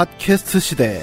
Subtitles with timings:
[0.00, 1.02] 팟캐스트 시대.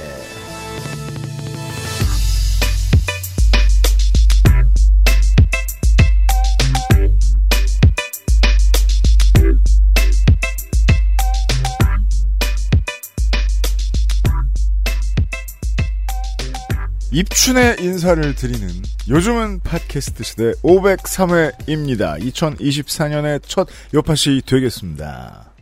[17.11, 18.67] 입춘의 인사를 드리는
[19.07, 22.19] 요즘은 팟캐스트 시대 503회입니다.
[22.19, 25.53] 2024년의 첫 요팟이 되겠습니다.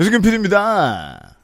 [0.00, 1.35] 유승균 PD입니다.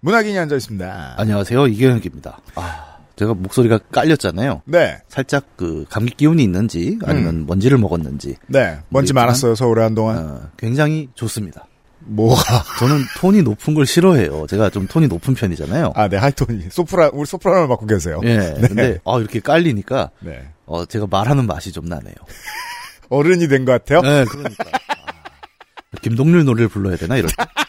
[0.00, 1.14] 문학인이 앉아 있습니다.
[1.16, 1.66] 안녕하세요.
[1.66, 2.38] 이경혁입니다.
[2.54, 4.62] 아, 제가 목소리가 깔렸잖아요.
[4.64, 8.78] 네, 살짝 그 감기 기운이 있는지 아니면 먼지를 먹었는지 네.
[8.90, 10.18] 먼지 많았어요, 서울에 한동안.
[10.18, 11.66] 어, 굉장히 좋습니다.
[12.00, 12.42] 뭐가.
[12.78, 14.46] 저는 톤이 높은 걸 싫어해요.
[14.46, 15.92] 제가 좀 톤이 높은 편이잖아요.
[15.96, 16.68] 아, 네, 하이톤이.
[16.70, 18.20] 소프라, 우리 소프라노를 맡고 계세요.
[18.22, 18.38] 예.
[18.38, 18.54] 네.
[18.68, 20.48] 근데 아, 이렇게 깔리니까 네.
[20.64, 22.14] 어, 제가 말하는 맛이 좀 나네요.
[23.10, 24.00] 어른이 된 것 같아요.
[24.02, 24.64] 네, 그러니까.
[24.70, 27.44] 아, 김동률 노래를 불러야 되나 이럴 때.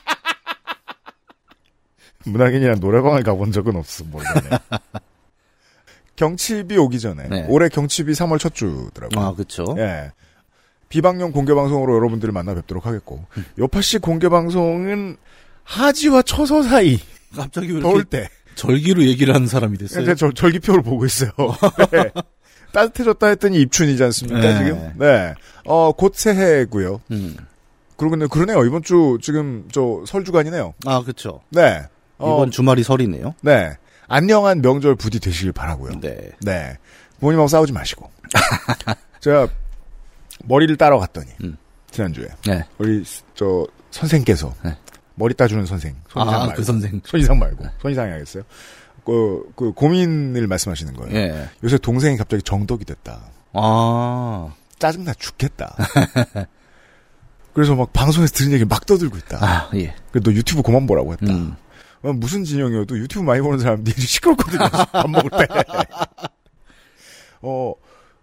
[2.26, 4.50] 문학인이랑 노래방을 가본 적은 없어, 모르겠네.
[6.16, 7.28] 경칩이 오기 전에.
[7.30, 7.46] 네.
[7.48, 9.26] 올해 경칩이 3월 첫 주더라고요.
[9.26, 9.76] 아, 그렇죠.
[9.78, 10.12] 예.
[10.90, 13.24] 비방용 공개 방송으로 여러분들을 만나 뵙도록 하겠고,
[13.58, 15.18] 요파씨 공개 방송은
[15.64, 17.00] 하지와 처서 사이,
[17.36, 18.28] 갑자기 왜 더울 때.
[18.56, 20.04] 절기로 얘기를 하는 사람이 됐어요?
[20.04, 21.32] 제가 저, 절기표를 보고 있어요.
[21.92, 22.12] 네.
[22.74, 24.58] 따뜻해졌다 했더니 입춘이지 않습니까, 네.
[24.58, 24.94] 지금?
[24.98, 25.34] 네.
[25.66, 27.38] 어, 곧 새해고요 음.
[27.96, 28.66] 그러고 근데 그러네요.
[28.66, 30.74] 이번 주, 지금, 저, 설 주간이네요.
[30.86, 31.42] 아, 그렇죠.
[31.50, 31.84] 네.
[32.20, 33.34] 어, 이번 주말이 설이네요.
[33.42, 33.78] 네.
[34.08, 36.32] 안녕한 명절 부디 되시길 바라고요 네.
[36.42, 36.78] 네.
[37.20, 38.10] 부모님하고 싸우지 마시고.
[39.20, 39.48] 제가
[40.46, 41.58] 머리를 따러 갔더니, 음.
[41.92, 42.28] 지난주에.
[42.46, 42.66] 네.
[42.78, 43.04] 우리,
[43.36, 44.76] 저, 선생께서, 네.
[45.16, 45.96] 머리 따주는 선생.
[46.10, 46.56] 손이상 아, 말고.
[46.56, 47.02] 그 선생.
[47.04, 47.66] 손이상 말고.
[47.82, 48.44] 손이상 해야겠어요.
[49.06, 51.16] 그, 그, 고민을 말씀하시는 거예요.
[51.16, 51.50] 예.
[51.64, 53.20] 요새 동생이 갑자기 정덕이 됐다.
[53.54, 55.76] 아, 짜증나 죽겠다.
[57.54, 59.38] 그래서 막 방송에서 들은 얘기 막 떠들고 있다.
[59.42, 59.94] 아, 예.
[60.12, 61.34] 그래, 너 유튜브 그만 보라고 했다.
[61.34, 61.56] 음.
[62.02, 64.70] 어, 무슨 진영이어도 유튜브 많이 보는 사람들이 시끄럽거든요.
[64.92, 65.48] 밥 먹을 때.
[67.42, 67.74] 어,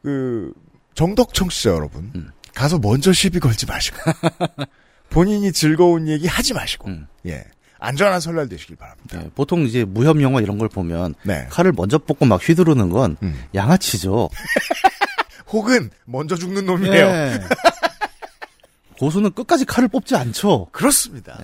[0.03, 0.53] 그,
[0.95, 2.11] 정덕 청취자 여러분.
[2.15, 2.31] 음.
[2.55, 3.99] 가서 먼저 시비 걸지 마시고.
[5.11, 6.89] 본인이 즐거운 얘기 하지 마시고.
[6.89, 7.07] 음.
[7.27, 7.45] 예.
[7.79, 9.21] 안전한 설날 되시길 바랍니다.
[9.23, 11.47] 예, 보통 이제 무협 영화 이런 걸 보면 네.
[11.51, 13.45] 칼을 먼저 뽑고 막 휘두르는 건 음.
[13.55, 14.31] 양아치죠.
[15.49, 16.95] 혹은, 먼저 죽는 놈이에요.
[16.95, 17.41] 예.
[18.99, 20.69] 고수는 끝까지 칼을 뽑지 않죠.
[20.73, 21.39] 그렇습니다.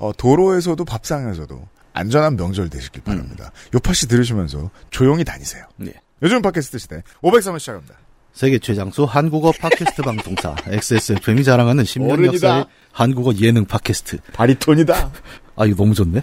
[0.00, 0.06] 네.
[0.06, 3.50] 어, 도로에서도 밥상에서도 안전한 명절 되시길 바랍니다.
[3.74, 5.64] 요파 씨 들으시면서 조용히 다니세요.
[5.86, 5.92] 예.
[6.22, 7.94] 요즘 팟캐스트 시대 503회 시작합니다.
[8.32, 12.32] 세계 최장수 한국어 팟캐스트 방송사 XSFM이 자랑하는 10년 어른이다.
[12.34, 14.18] 역사의 한국어 예능 팟캐스트.
[14.32, 15.12] 바리톤이다.
[15.56, 16.22] 아, 이거 너무 좋네.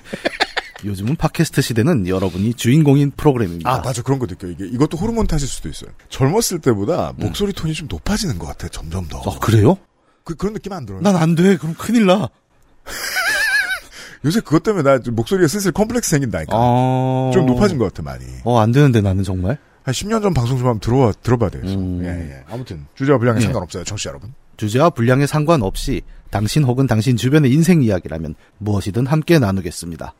[0.86, 3.70] 요즘은 팟캐스트 시대는 여러분이 주인공인 프로그램입니다.
[3.70, 4.02] 아, 맞아.
[4.04, 4.48] 그런 거 느껴.
[4.48, 5.90] 이게, 이것도 호르몬 탓일 수도 있어요.
[6.10, 8.68] 젊었을 때보다 목소리 톤이 좀 높아지는 것 같아.
[8.70, 9.20] 점점 더.
[9.20, 9.78] 아, 그래요?
[10.24, 11.02] 그, 그런 느낌 안 들어요?
[11.02, 11.58] 난 안 돼.
[11.58, 12.30] 그럼 큰일 나.
[14.26, 16.56] 요새 그것 때문에 나 목소리가 슬슬 컴플렉스 생긴다니까.
[16.56, 17.32] 아.
[17.34, 18.24] 좀 높아진 것 같아, 많이.
[18.44, 19.58] 어, 안 되는데 나는 정말.
[19.84, 21.76] 한 10년 전 방송 좀 한번 들어와, 들어봐야 되겠어.
[21.76, 22.02] 음.
[22.04, 22.44] 예, 예.
[22.50, 23.44] 아무튼, 주제와 분량에 예.
[23.44, 24.34] 상관없어요, 청취자 여러분.
[24.58, 30.14] 주제와 분량에 상관없이 당신 혹은 당신 주변의 인생 이야기라면 무엇이든 함께 나누겠습니다.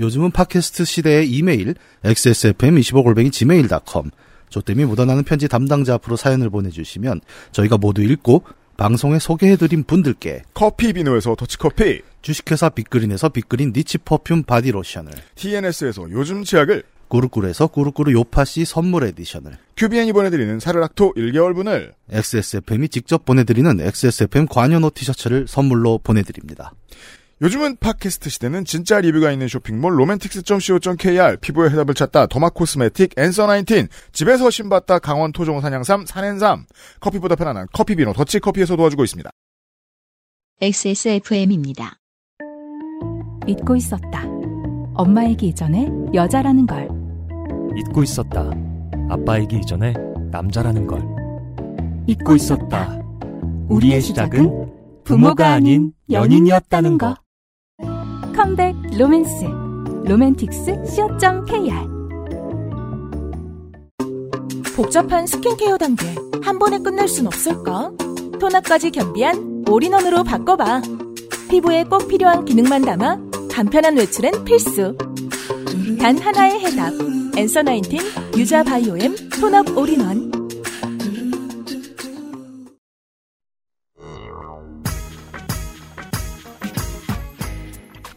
[0.00, 4.10] 요즘은 팟캐스트 시대의 이메일 xsfm25골뱅이 gmail.com
[4.48, 7.20] 조땜이 묻어나는 편지 담당자 앞으로 사연을 보내주시면
[7.52, 8.44] 저희가 모두 읽고
[8.76, 16.42] 방송에 소개해드린 분들께 커피 비누에서 더치커피, 주식회사 빅그린에서 빅그린 niche perfume body 로션을 TNS에서 요즘
[16.42, 24.90] 치약을, 꾸루꾸루에서 꾸루꾸루 요파시 선물 에디션을 큐비엔이 보내드리는 사르락토 1개월분을, XSFM이 직접 보내드리는 XSFM 관여노
[24.92, 26.72] 티셔츠를 선물로 보내드립니다.
[27.42, 33.86] 요즘은 팟캐스트 시대는 진짜 리뷰가 있는 쇼핑몰 로맨틱스.co.kr 피부의 해답을 찾다 더마 코스메틱 앤서 19
[34.10, 36.66] 집에서 신받다 강원 토종 산양삼 산앤삼
[36.98, 39.30] 커피보다 편안한 커피비노 더치커피에서 도와주고 있습니다.
[40.60, 41.98] XSFM입니다.
[43.46, 44.24] 잊고 있었다.
[44.94, 46.88] 엄마이기 이전에 여자라는 걸.
[47.76, 48.50] 잊고 있었다.
[49.08, 49.94] 아빠이기 이전에
[50.30, 51.02] 남자라는 걸.
[52.06, 52.98] 잊고 있었다.
[53.68, 54.72] 우리의 시작은
[55.04, 57.14] 부모가 아닌 연인이었다는 거.
[58.34, 59.44] 컴백 로맨스.
[60.04, 61.96] 로맨틱스 co.kr
[64.76, 66.06] 복잡한 스킨케어 단계
[66.42, 67.90] 한 번에 끝낼 순 없을까?
[68.38, 70.82] 토너까지 겸비한 all-in-one으로 바꿔봐.
[71.48, 73.18] 피부에 꼭 필요한 기능만 담아
[73.50, 74.96] 간편한 외출엔 필수.
[75.98, 76.92] 단 하나의 해답.
[77.36, 78.00] Answer Nineteen
[78.36, 80.32] 유자 바이오엠 tone-up all-in-one.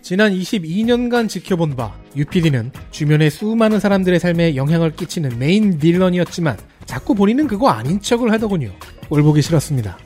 [0.01, 7.45] 지난 22년간 지켜본 바 UPD는 주변의 수많은 사람들의 삶에 영향을 끼치는 main villain이었지만 자꾸 본인은
[7.45, 8.71] 그거 아닌 척을 하더군요.
[9.07, 9.97] 꼴 보기 싫었습니다.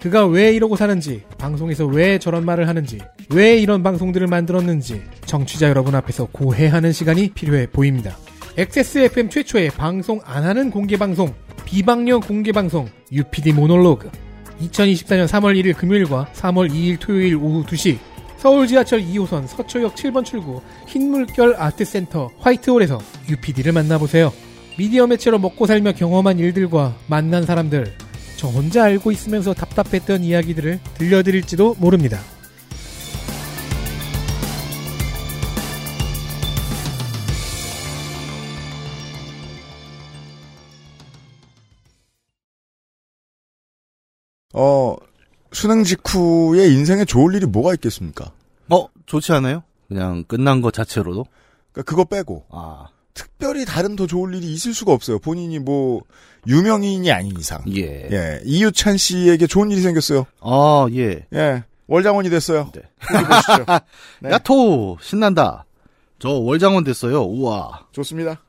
[0.00, 2.98] 그가 왜 이러고 사는지, 방송에서 왜 저런 말을 하는지,
[3.30, 8.16] 왜 이런 방송들을 만들었는지 청취자 여러분 앞에서 고해하는 시간이 필요해 보입니다.
[8.56, 11.34] XSFM 최초의 방송 안 하는 공개 방송,
[11.64, 14.10] 비방령 공개 방송 UPD 모놀로그
[14.60, 17.98] 2024년 3월 1일 금요일과 3월 2일 토요일 오후 2시
[18.38, 24.32] 서울 지하철 2호선 서초역 7번 출구 흰물결 아트센터 화이트홀에서 UPD를 만나보세요.
[24.78, 27.92] 미디어 매체로 먹고 살며 경험한 일들과 만난 사람들,
[28.38, 32.20] 저 혼자 알고 있으면서 답답했던 이야기들을 들려드릴지도 모릅니다.
[44.54, 44.96] 어,
[45.52, 48.30] 수능 직후에 인생에 좋을 일이 뭐가 있겠습니까?
[48.70, 49.64] 어, 좋지 않아요?
[49.88, 51.26] 그냥 끝난 것 자체로도?
[51.72, 55.18] 그러니까 그거 빼고 아, 특별히 다른 더 좋을 일이 있을 수가 없어요.
[55.18, 56.02] 본인이 뭐
[56.48, 57.60] 유명인이 아닌 이상.
[57.76, 58.08] 예.
[58.10, 60.26] 예, 이유찬 씨에게 좋은 일이 생겼어요.
[60.40, 61.26] 아, 예.
[61.34, 62.72] 예, 월장원이 됐어요.
[62.74, 62.80] 네.
[63.00, 63.64] 보시죠.
[64.20, 64.30] 네.
[64.30, 64.96] 야토!
[65.00, 65.66] 신난다.
[66.18, 67.22] 저 월장원 됐어요.
[67.22, 67.86] 우와.
[67.92, 68.40] 좋습니다.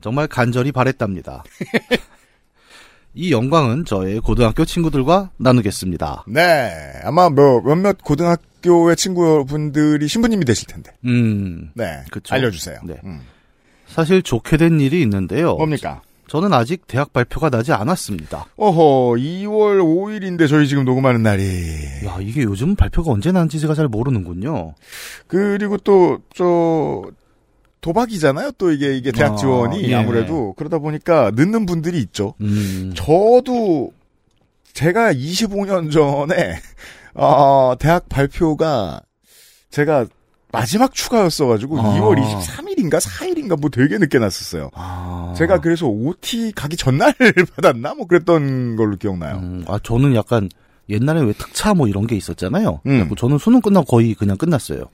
[0.00, 1.42] 정말 간절히 바랬답니다.
[3.14, 6.24] 이 영광은 저의 고등학교 친구들과 나누겠습니다.
[6.28, 6.70] 네,
[7.02, 10.92] 아마 뭐 몇몇 고등학교의 친구분들이 신부님이 되실 텐데.
[11.04, 12.32] 음, 네, 그쵸.
[12.34, 12.78] 알려주세요.
[12.84, 12.94] 네.
[13.04, 13.20] 음.
[13.88, 15.56] 사실 좋게 된 일이 있는데요.
[15.56, 16.02] 뭡니까?
[16.28, 18.46] 저는 아직 대학 발표가 나지 않았습니다.
[18.56, 21.42] 어허, 2월 5일인데 저희 지금 녹음하는 날이.
[22.04, 24.74] 야, 이게 요즘 발표가 언제 나는지 제가 잘 모르는군요.
[25.26, 27.02] 그리고 또, 저,
[27.80, 28.52] 도박이잖아요.
[28.58, 29.94] 또 이게, 이게 대학 아, 지원이 예.
[29.94, 30.52] 아무래도.
[30.54, 32.34] 그러다 보니까 늦는 분들이 있죠.
[32.40, 33.92] 음, 저도,
[34.74, 36.58] 제가 25년 전에,
[37.14, 39.00] 어, 대학 발표가,
[39.70, 40.06] 제가
[40.52, 41.98] 마지막 추가였어가지고, 아.
[41.98, 44.70] 2월 23일인가 4일인가 뭐 되게 늦게 났었어요.
[44.74, 45.34] 아.
[45.36, 47.12] 제가 그래서 OT 가기 전날
[47.56, 47.94] 받았나?
[47.94, 49.36] 뭐 그랬던 걸로 기억나요.
[49.36, 50.48] 음, 아, 저는 약간
[50.88, 52.80] 옛날에 왜 특차 뭐 이런 게 있었잖아요.
[52.86, 53.10] 음.
[53.16, 54.84] 저는 수능 끝나고 거의 그냥 끝났어요.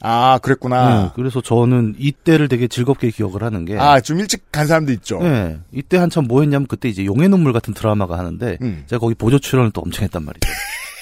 [0.00, 1.02] 아, 그랬구나.
[1.04, 3.78] 네, 그래서 저는 이때를 되게 즐겁게 기억을 하는 게.
[3.78, 5.18] 아, 좀 일찍 간 사람도 있죠.
[5.20, 8.84] 네, 이때 한참 뭐 했냐면 그때 이제 용의 눈물 같은 드라마가 하는데 음.
[8.86, 10.48] 제가 거기 보조 출연을 또 엄청 했단 말이죠.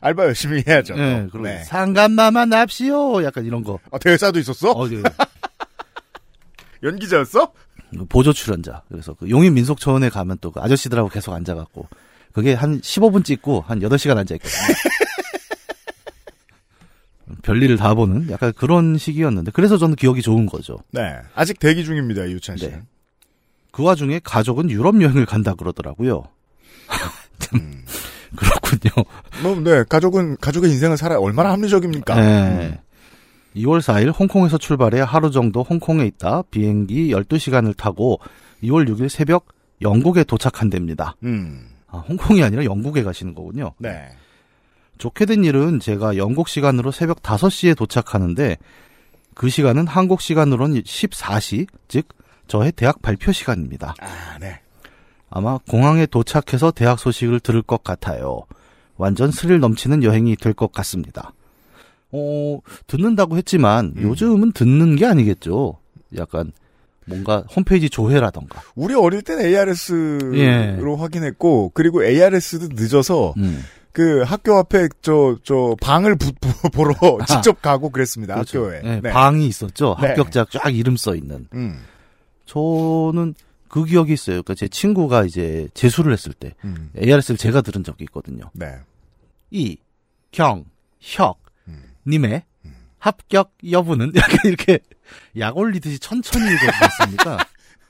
[0.00, 0.94] 알바 열심히 해야죠.
[0.94, 1.00] 또.
[1.00, 1.62] 네, 그리고 네.
[1.64, 3.78] 상감마마 납시오 약간 이런 거.
[3.90, 4.70] 아, 대사도 있었어?
[4.72, 5.02] 어, 네.
[6.82, 7.52] 연기자였어?
[8.08, 8.82] 보조 출연자.
[8.88, 11.88] 그래서 그 용인 민속촌에 가면 또 그 아저씨들하고 계속 앉아갖고
[12.32, 14.74] 그게 한 15분 찍고 한 8시간 앉아있거든요.
[17.42, 20.78] 별일을 다 보는 약간 그런 시기였는데 그래서 저는 기억이 좋은 거죠.
[20.90, 21.16] 네.
[21.34, 22.68] 아직 대기 중입니다, 이우찬 씨.
[22.68, 22.82] 네.
[23.72, 26.24] 그 와중에 가족은 유럽 여행을 간다 그러더라고요.
[27.38, 27.84] 참 음.
[28.36, 29.04] 그렇군요.
[29.42, 29.84] 뭐, 네.
[29.88, 32.14] 가족은, 가족의 인생을 살아 얼마나 합리적입니까?
[32.14, 32.80] 네.
[33.56, 38.20] 2월 4일 홍콩에서 출발해 하루 정도 홍콩에 있다 비행기 12시간을 타고
[38.62, 39.48] 2월 6일 새벽
[39.82, 41.16] 영국에 도착한답니다.
[41.24, 41.68] 음.
[41.88, 43.72] 아, 홍콩이 아니라 영국에 가시는 거군요.
[43.78, 44.08] 네.
[44.98, 48.58] 좋게 된 일은 제가 영국 시간으로 새벽 5시에 도착하는데
[49.34, 52.08] 그 시간은 한국 시간으로는 14시, 즉
[52.46, 53.94] 저의 대학 발표 시간입니다.
[54.00, 54.60] 아, 네.
[55.30, 58.42] 아마 공항에 도착해서 대학 소식을 들을 것 같아요.
[59.00, 61.32] 완전 스릴 넘치는 여행이 될 것 같습니다.
[62.12, 64.02] 어, 듣는다고 했지만 음.
[64.02, 65.78] 요즘은 듣는 게 아니겠죠.
[66.16, 66.52] 약간
[67.06, 68.62] 뭔가 홈페이지 조회라던가.
[68.74, 70.76] 우리 어릴 땐 ARS로 예.
[70.98, 73.62] 확인했고, 그리고 ARS도 늦어서, 음.
[73.92, 76.94] 그 학교 앞에 저, 저, 방을 부, 부- 보러
[77.26, 78.64] 직접 가고 그랬습니다, 그렇죠.
[78.66, 78.80] 학교에.
[78.82, 79.10] 네, 네.
[79.10, 79.96] 방이 있었죠.
[80.00, 80.08] 네.
[80.08, 81.48] 합격자 쫙 이름 써 있는.
[81.54, 81.80] 음.
[82.46, 83.34] 저는
[83.68, 84.42] 그 기억이 있어요.
[84.42, 86.90] 그러니까 제 친구가 이제 재수를 했을 때 음.
[87.00, 88.50] ARS를 제가 들은 적이 있거든요.
[88.52, 88.74] 네.
[89.50, 89.76] 이,
[90.30, 90.64] 경,
[91.00, 91.82] 혁, 음.
[92.06, 92.42] 님의
[93.00, 94.78] 합격 여부는 약간 이렇게
[95.38, 97.38] 약 올리듯이 천천히 읽어주셨습니까?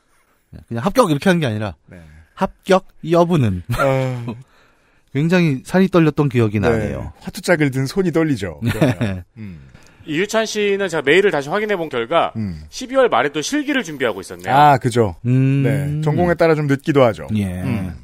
[0.68, 2.00] 그냥 합격 이렇게 하는 게 아니라 네.
[2.34, 4.34] 합격 여부는 어,
[5.12, 7.00] 굉장히 살이 떨렸던 기억이 나네요.
[7.00, 7.10] 네.
[7.20, 8.60] 화투짝을 든 손이 떨리죠.
[8.62, 9.24] 네.
[9.36, 9.68] 음.
[10.06, 12.62] 이유찬 씨는 제가 메일을 다시 확인해 본 결과 음.
[12.70, 14.54] 12월 말에 또 실기를 준비하고 있었네요.
[14.54, 15.16] 아, 그죠.
[15.26, 15.62] 음.
[15.62, 16.00] 네.
[16.00, 17.26] 전공에 따라 좀 늦기도 하죠.
[17.34, 17.62] 예.
[17.62, 17.94] 음.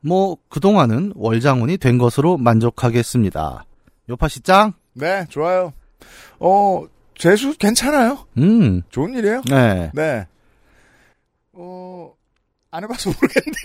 [0.00, 3.64] 뭐 그동안은 월장원이 된 것으로 만족하겠습니다.
[4.08, 4.72] 요파 씨 짱?
[4.94, 5.72] 네, 좋아요.
[6.38, 6.84] 어,
[7.16, 8.26] 재수 괜찮아요.
[8.38, 8.82] 음.
[8.90, 9.42] 좋은 일이에요.
[9.48, 9.90] 네.
[9.94, 10.26] 네.
[11.52, 12.12] 어,
[12.70, 13.58] 안 해봐서 모르겠는데.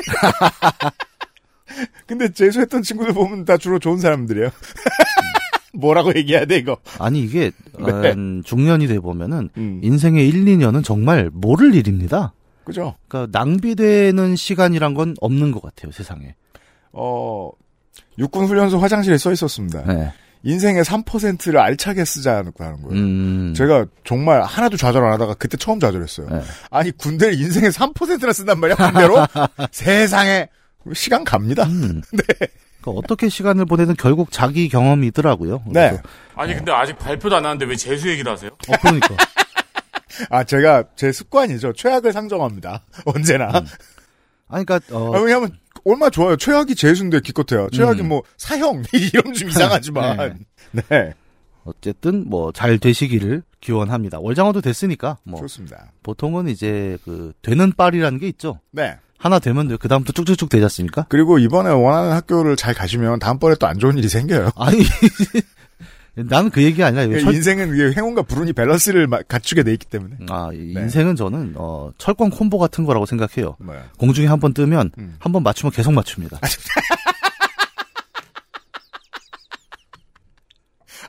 [2.07, 4.49] 근데 재수했던 친구들 보면 다 주로 좋은 사람들이에요.
[5.73, 6.77] 뭐라고 얘기해야 돼 이거?
[6.99, 8.11] 아니 이게 네.
[8.13, 12.33] 음, 중년이 돼 보면은 음, 인생의 1, 2년은 정말 모를 일입니다.
[12.63, 12.95] 그죠?
[13.07, 16.35] 그러니까 낭비되는 시간이란 건 없는 것 같아요 세상에.
[16.91, 17.49] 어
[18.17, 19.83] 육군 훈련소 화장실에 써 있었습니다.
[19.85, 20.13] 네.
[20.43, 22.77] 인생의 3%를 알차게 쓰자는 거예요.
[22.91, 23.53] 음.
[23.55, 26.29] 제가 정말 하나도 좌절 안 하다가 그때 처음 좌절했어요.
[26.29, 26.41] 네.
[26.69, 29.25] 아니 군대를 인생의 3%나 쓴단 말이야 군대로?
[29.71, 30.47] 세상에
[30.93, 31.63] 시간 갑니다.
[31.63, 32.01] 음.
[32.81, 35.63] 그러니까 어떻게 시간을 보내든 결국 자기 경험이더라고요.
[35.67, 35.91] 네.
[35.91, 36.03] 그래서,
[36.35, 38.51] 아니 근데 아직 발표도 안 나왔는데 왜 재수 얘기를 하세요?
[38.67, 39.15] 어, 그러니까.
[40.29, 41.73] 아 제가 제 습관이죠.
[41.73, 42.83] 최악을 상정합니다.
[43.05, 43.49] 언제나.
[44.47, 45.51] 아니, 그러니까 어, 아, 왜냐하면
[45.85, 46.35] 얼마나 좋아요.
[46.37, 47.69] 최악이 재수인데 기껏해요.
[47.71, 48.09] 최악이 음.
[48.09, 50.45] 뭐 사형 이런 좀 이상하지만.
[50.89, 51.13] 네.
[51.65, 54.19] 어쨌든 뭐 잘 되시기를 기원합니다.
[54.19, 55.91] 월장어도 됐으니까 뭐 좋습니다.
[56.03, 58.59] 보통은 이제 그 되는 빨이라는 게 있죠.
[58.71, 58.97] 네.
[59.17, 61.05] 하나 되면 그 다음부터 쭉쭉쭉 되지 않습니까?
[61.07, 64.49] 그리고 이번에 원하는 학교를 잘 가시면 다음번에 또 안 좋은 일이 생겨요.
[64.57, 64.79] 아니
[66.15, 69.87] 나는 그 얘기 아니라 이거 철, 인생은 이게 행운과 불운이 밸런스를 마- 갖추게 돼 있기
[69.87, 70.17] 때문에.
[70.29, 70.81] 아, 이 네.
[70.81, 73.55] 인생은 저는 어, 철권 콤보 같은 거라고 생각해요.
[73.59, 73.89] 뭐야.
[73.97, 75.15] 공중에 한 번 뜨면 음.
[75.19, 76.39] 한번 맞추면 계속 맞춥니다.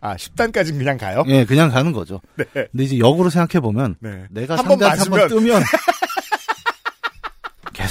[0.01, 1.25] 아, 10단까지는 그냥 가요?
[1.29, 2.21] 예, 그냥 가는 거죠.
[2.37, 2.45] 네.
[2.53, 4.25] 근데 이제 역으로 생각해 보면 네.
[4.31, 5.63] 내가 한번 한번 맞으면- 뜨면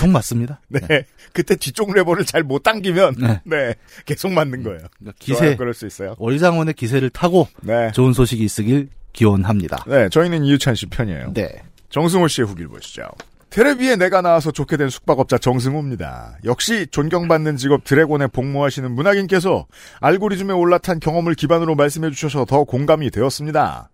[0.03, 0.60] 계속 맞습니다.
[0.67, 1.05] 네.
[1.33, 3.41] 그때 뒤쪽 레버를 잘 못 당기면, 네.
[3.45, 3.75] 네.
[4.05, 4.79] 계속 맞는 거예요.
[5.00, 5.45] 그러니까 기세.
[5.45, 6.15] 기세 그럴 수 있어요.
[6.17, 7.91] 월장원의 기세를 타고 네.
[7.93, 9.86] 좋은 소식이 있으길 기원합니다.
[9.88, 11.33] 네, 저희는 이유찬 씨 편이에요.
[11.33, 11.50] 네.
[11.89, 13.03] 정승호 씨의 후기를 보시죠.
[13.51, 16.39] 테레비에 내가 나와서 좋게 된 숙박업자 정승호입니다.
[16.43, 19.67] 역시 존경받는 직업 드래곤에 복무하시는 문학인께서
[20.00, 23.91] 알고리즘에 올라탄 경험을 기반으로 말씀해 주셔서 더 공감이 되었습니다.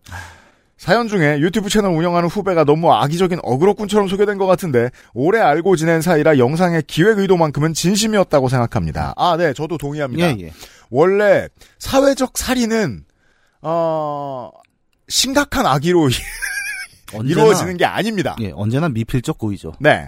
[0.80, 6.02] 사연 중에 유튜브 채널 운영하는 후배가 너무 악의적인 어그로꾼처럼 소개된 것 같은데 오래 알고 지낸
[6.02, 9.14] 사이라 영상의 기획 의도만큼은 진심이었다고 생각합니다.
[9.18, 10.26] 아, 네, 저도 동의합니다.
[10.26, 10.52] 예, 예.
[10.90, 13.04] 원래 사회적 살인은
[13.62, 14.52] 어
[15.10, 16.08] 심각한 악의로
[17.14, 18.38] 언제나 이루어지는 게 아닙니다.
[18.40, 19.74] 예, 언제나 미필적 고의죠.
[19.82, 20.08] 네.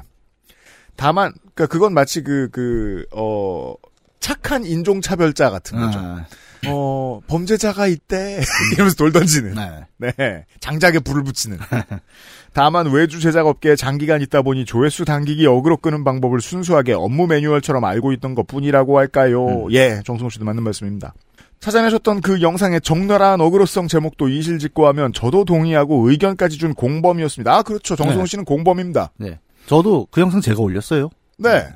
[0.95, 3.75] 다만 그러니까 그건 마치 그 그 어
[4.21, 5.99] 착한 인종 차별자 같은 거죠.
[5.99, 6.25] 아,
[6.67, 8.41] 어 범죄자가 있대
[8.73, 9.55] 이러면서 돌 던지는.
[9.97, 10.13] 네.
[10.17, 10.45] 네.
[10.59, 11.57] 장작에 불을 붙이는.
[12.53, 17.83] 다만 외주 제작 업계에 장기간 있다 보니 조회수 당기기 어그로 끄는 방법을 순수하게 업무 매뉴얼처럼
[17.83, 19.65] 알고 있던 것 뿐이라고 할까요?
[19.65, 19.71] 음.
[19.71, 21.13] 예, 정승호 씨도 맞는 말씀입니다.
[21.61, 27.55] 찾아내셨던 그 영상의 적나라한 어그로성 제목도 이실직고 하면 저도 동의하고 의견까지 준 공범이었습니다.
[27.55, 27.95] 아, 그렇죠.
[27.95, 28.25] 정승호 네.
[28.25, 29.11] 씨는 공범입니다.
[29.17, 29.39] 네.
[29.67, 31.09] 저도 그 영상 제가 올렸어요.
[31.37, 31.67] 네.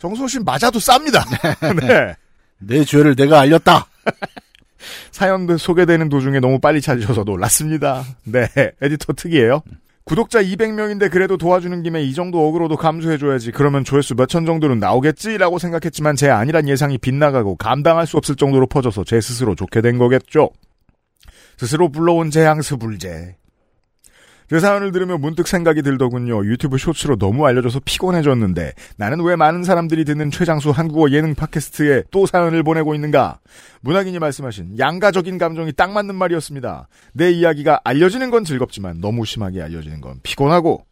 [0.00, 1.24] 정승호 씨는 맞아도 쌉니다.
[1.86, 2.16] 네.
[2.58, 3.86] 내 죄를 내가 알렸다.
[5.12, 8.04] 사연도 소개되는 도중에 너무 빨리 찾으셔서 놀랐습니다.
[8.24, 8.48] 네,
[8.80, 9.62] 에디터 특이에요.
[10.04, 13.52] 구독자 200명인데 그래도 도와주는 김에 이 정도 어그로도 감수해줘야지.
[13.52, 18.66] 그러면 조회수 몇 천 정도는 나오겠지라고 생각했지만 제 아니란 예상이 빗나가고 감당할 수 없을 정도로
[18.66, 20.50] 퍼져서 제 스스로 좋게 된 거겠죠.
[21.58, 23.36] 스스로 불러온 재앙스 불제.
[24.50, 26.44] 제 사연을 들으며 문득 생각이 들더군요.
[26.44, 32.26] 유튜브 쇼츠로 너무 알려져서 피곤해졌는데 나는 왜 많은 사람들이 듣는 최장수 한국어 예능 팟캐스트에 또
[32.26, 33.38] 사연을 보내고 있는가?
[33.82, 36.88] 문학인이 말씀하신 양가적인 감정이 딱 맞는 말이었습니다.
[37.12, 40.84] 내 이야기가 알려지는 건 즐겁지만 너무 심하게 알려지는 건 피곤하고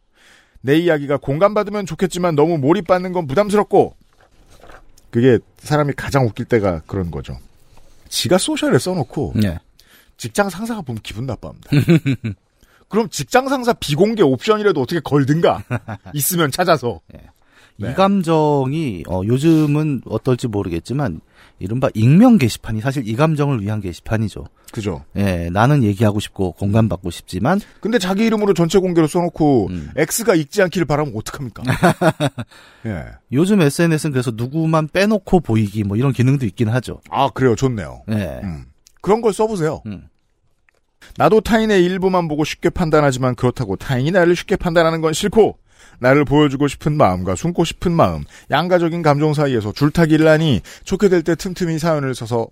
[0.61, 3.97] 내 이야기가 공감받으면 좋겠지만 너무 몰입받는 건 부담스럽고
[5.11, 7.37] 그게 사람이 가장 웃길 때가 그런 거죠.
[8.07, 9.59] 지가 소셜에 써놓고 네.
[10.15, 11.71] 직장 상사가 보면 기분 나빠합니다.
[12.89, 15.63] 그럼 직장 상사 비공개 옵션이라도 어떻게 걸든가
[16.13, 17.21] 있으면 찾아서 네.
[17.91, 21.21] 이 감정이 어, 요즘은 어떨지 모르겠지만
[21.59, 24.45] 이른바 익명 게시판이 사실 이 감정을 위한 게시판이죠.
[24.71, 25.03] 그죠.
[25.15, 29.91] 예, 나는 얘기하고 싶고 공감받고 싶지만 근데 자기 이름으로 전체 공개로 써놓고 음.
[29.95, 31.63] X가 읽지 않기를 바라면 어떡합니까?
[32.85, 33.05] 예.
[33.31, 36.99] 요즘 SNS는 그래서 누구만 빼놓고 보이기 뭐 이런 기능도 있긴 하죠.
[37.09, 38.03] 아 그래요, 좋네요.
[38.09, 38.41] 예.
[38.43, 38.65] 음.
[39.01, 39.81] 그런 걸 써보세요.
[39.85, 40.08] 음.
[41.17, 45.57] 나도 타인의 일부만 보고 쉽게 판단하지만 그렇다고 타인이 나를 쉽게 판단하는 건 싫고
[45.99, 51.35] 나를 보여주고 싶은 마음과 숨고 싶은 마음, 양가적인 감정 사이에서 줄타기를 하니 좋게 될 때
[51.35, 52.47] 틈틈이 사연을 써서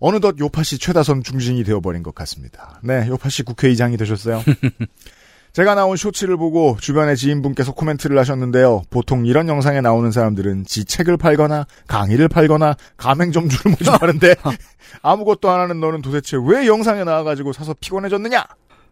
[0.00, 2.80] 어느덧 요파시 최다선 중진이 되어버린 것 같습니다.
[2.82, 4.42] 네, 요파시 국회의장이 되셨어요.
[5.54, 8.82] 제가 나온 쇼츠를 보고 주변의 지인분께서 코멘트를 하셨는데요.
[8.90, 14.34] 보통 이런 영상에 나오는 사람들은 지 책을 팔거나 강의를 팔거나 가맹 점 주를 모집하는데
[15.02, 18.44] 아무것도 안 하는 너는 도대체 왜 영상에 나와가지고 사서 피곤해졌느냐?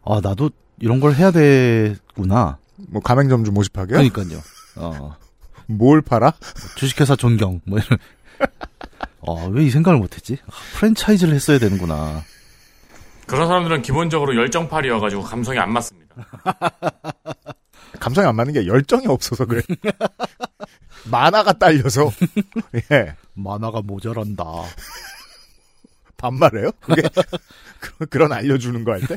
[0.04, 2.58] 아, 나도 이런 걸 해야 되구나.
[2.90, 3.96] 뭐 가맹점주 모집하게요?
[3.98, 4.40] 그러니까요.
[4.76, 5.16] 어,
[5.66, 6.32] 뭘 팔아?
[6.76, 7.98] 주식회사 존경 뭐 이런.
[9.20, 10.38] 어, 왜이 생각을 못했지?
[10.46, 12.22] 아, 프랜차이즈를 했어야 되는구나.
[13.26, 16.14] 그런 사람들은 기본적으로 열정팔이어가지고 감성이 안 맞습니다.
[18.00, 19.62] 감성이 안 맞는 게 열정이 없어서 그래.
[21.10, 22.10] 만화가 딸려서.
[22.92, 23.14] 예.
[23.34, 24.44] 만화가 모자란다.
[26.16, 26.70] 반말해요?
[26.80, 27.02] 그게
[27.80, 29.16] 그- 그런 알려주는 거 할 때?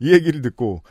[0.00, 0.82] 이 얘기를 듣고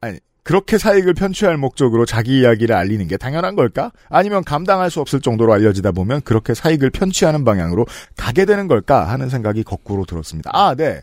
[0.00, 3.90] 아니 그렇게 사익을 편취할 목적으로 자기 이야기를 알리는 게 당연한 걸까?
[4.08, 9.28] 아니면 감당할 수 없을 정도로 알려지다 보면 그렇게 사익을 편취하는 방향으로 가게 되는 걸까 하는
[9.28, 10.50] 생각이 거꾸로 들었습니다.
[10.52, 11.00] 아, 네.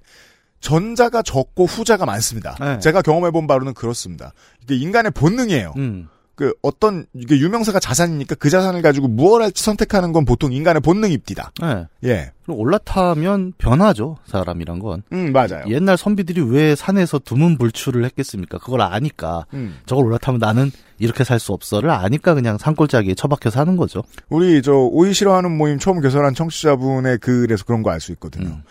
[0.63, 2.55] 전자가 적고 후자가 많습니다.
[2.59, 2.79] 네.
[2.79, 4.31] 제가 경험해본 바로는 그렇습니다.
[4.63, 5.73] 이게 인간의 본능이에요.
[5.75, 6.07] 음.
[6.35, 11.51] 그 어떤 이게 유명사가 자산이니까 그 자산을 가지고 무엇 할지 선택하는 건 보통 인간의 본능입니다.
[11.61, 11.85] 네.
[12.05, 12.31] 예.
[12.47, 15.03] 올라타면 변하죠, 사람이란 건.
[15.11, 15.65] 음, 맞아요.
[15.67, 18.57] 옛날 선비들이 왜 산에서 두문불출을 했겠습니까?
[18.57, 19.45] 그걸 아니까.
[19.53, 19.77] 음.
[19.85, 24.01] 저걸 올라타면 나는 이렇게 살 수 없어를 아니까 그냥 산골짜기에 처박혀 사는 거죠.
[24.29, 28.47] 우리 저 오이 싫어하는 모임 처음 개설한 청취자분의 글에서 그런 거 알 수 있거든요.
[28.47, 28.63] 음.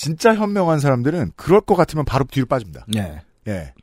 [0.00, 2.86] 진짜 현명한 사람들은 그럴 것 같으면 바로 뒤로 빠집니다.
[2.88, 3.20] 네.
[3.48, 3.74] 예.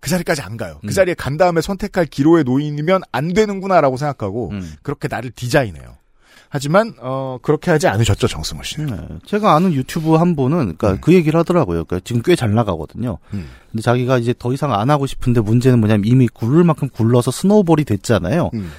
[0.00, 0.78] 그 자리까지 안 가요.
[0.80, 0.90] 그 음.
[0.90, 4.72] 자리에 간 다음에 선택할 기로에 놓이면 안 되는구나라고 생각하고 음.
[4.82, 5.96] 그렇게 나를 디자인해요.
[6.48, 8.86] 하지만 어 그렇게 하지 않으셨죠 정승호 씨는.
[8.88, 9.18] 네.
[9.24, 10.98] 제가 아는 유튜버 한 분은 그러니까 음.
[11.00, 11.84] 그 얘기를 하더라고요.
[11.84, 13.18] 그러니까 지금 꽤 잘 나가거든요.
[13.32, 13.48] 음.
[13.70, 17.84] 근데 자기가 이제 더 이상 안 하고 싶은데 문제는 뭐냐면 이미 굴을 만큼 굴러서 snowball이
[17.84, 18.50] 됐잖아요.
[18.54, 18.72] 음.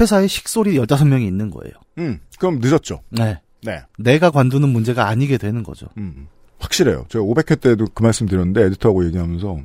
[0.00, 1.74] 회사에 식솔이 15명이 있는 거예요.
[1.98, 2.20] 음.
[2.38, 3.02] 그럼 늦었죠.
[3.10, 3.42] 네.
[3.62, 3.82] 네.
[3.98, 5.86] 내가 관두는 문제가 아니게 되는 거죠.
[5.98, 6.28] 음.
[6.58, 7.06] 확실해요.
[7.08, 9.58] 제가 500회 때도 그 말씀 드렸는데 에디터하고 얘기하면서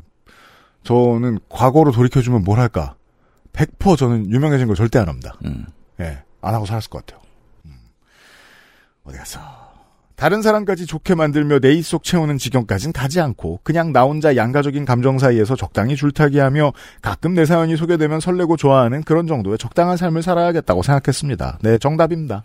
[0.84, 2.96] 저는 과거로 돌이켜주면 뭘 할까?
[3.54, 5.36] 100% 저는 유명해진 걸 절대 안 합니다.
[5.46, 5.66] 음.
[6.00, 7.22] 예, 안 하고 살았을 것 같아요.
[7.66, 7.72] 음.
[9.04, 9.40] 어디 갔어?
[10.16, 15.20] 다른 사람까지 좋게 만들며 내 입속 채우는 지경까진 가지 않고 그냥 나 혼자 양가적인 감정
[15.20, 16.72] 사이에서 적당히 줄타기하며
[17.02, 21.60] 가끔 내 사연이 소개되면 설레고 좋아하는 그런 정도의 적당한 삶을 살아야겠다고 생각했습니다.
[21.62, 22.44] 네, 정답입니다.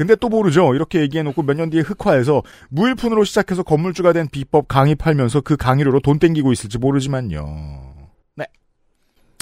[0.00, 0.74] 근데 또 모르죠.
[0.74, 6.00] 이렇게 얘기해놓고 몇 년 뒤에 흑화해서 무일푼으로 시작해서 건물주가 된 비법 강의 팔면서 그 강의료로
[6.00, 7.90] 돈 땡기고 있을지 모르지만요.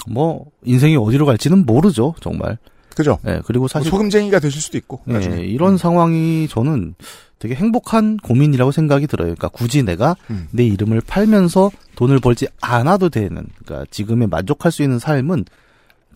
[0.09, 2.57] 뭐 인생이 어디로 갈지는 모르죠, 정말.
[2.93, 3.19] 그죠?
[3.23, 4.99] 네, 그리고 사실 소금쟁이가 되실 수도 있고.
[5.07, 5.43] 예, 나중에.
[5.43, 6.95] 이런 상황이 저는
[7.37, 9.27] 되게 행복한 고민이라고 생각이 들어요.
[9.27, 10.49] 그러니까 굳이 내가 음.
[10.51, 15.45] 내 이름을 팔면서 돈을 벌지 않아도 되는, 그러니까 지금에 만족할 수 있는 삶은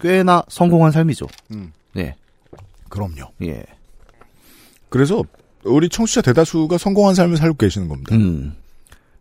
[0.01, 1.27] 꽤나 성공한 삶이죠.
[1.51, 1.71] 음.
[1.95, 2.15] 예,
[2.89, 3.31] 그럼요.
[3.43, 3.63] 예.
[4.93, 5.23] 그래서
[5.63, 8.15] 우리 청취자 대다수가 성공한 삶을 살고 계시는 겁니다.
[8.15, 8.53] 음.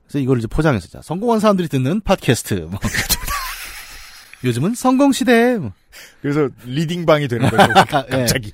[0.04, 2.68] 그래서 이걸 이제 포장해서 자, 성공한 사람들이 듣는 팟캐스트.
[2.70, 2.78] 뭐.
[4.44, 5.56] 요즘은 성공 시대.
[5.56, 5.72] 뭐.
[6.20, 7.62] 그래서 리딩방이 되는 거죠.
[8.12, 8.18] 예.
[8.18, 8.52] 갑자기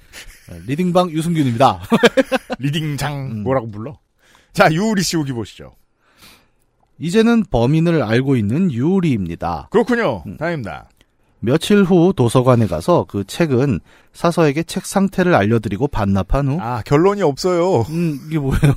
[0.68, 1.80] 리딩방 유승균입니다.
[2.60, 3.42] 리딩장 음.
[3.42, 3.98] 뭐라고 불러?
[4.52, 5.74] 자 유우리 씨 후기 보시죠.
[7.00, 9.70] 이제는 범인을 알고 있는 유리입니다.
[9.72, 10.22] 그렇군요.
[10.24, 10.36] 음.
[10.36, 10.88] 다행입니다.
[11.40, 13.80] 며칠 후 도서관에 가서 그 책은
[14.12, 17.82] 사서에게 책 상태를 알려드리고 반납한 후, 아 결론이 없어요.
[17.82, 18.74] 음, 이게 뭐예요?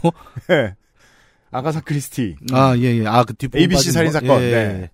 [0.52, 0.76] 예.
[1.52, 2.38] 아가사 크리스티.
[2.54, 3.06] 아, 예, 예.
[3.06, 3.60] 아, 그 뒷부분.
[3.60, 4.20] ABC 빠진 살인 거?
[4.20, 4.52] 사건, 예.
[4.52, 4.90] 네.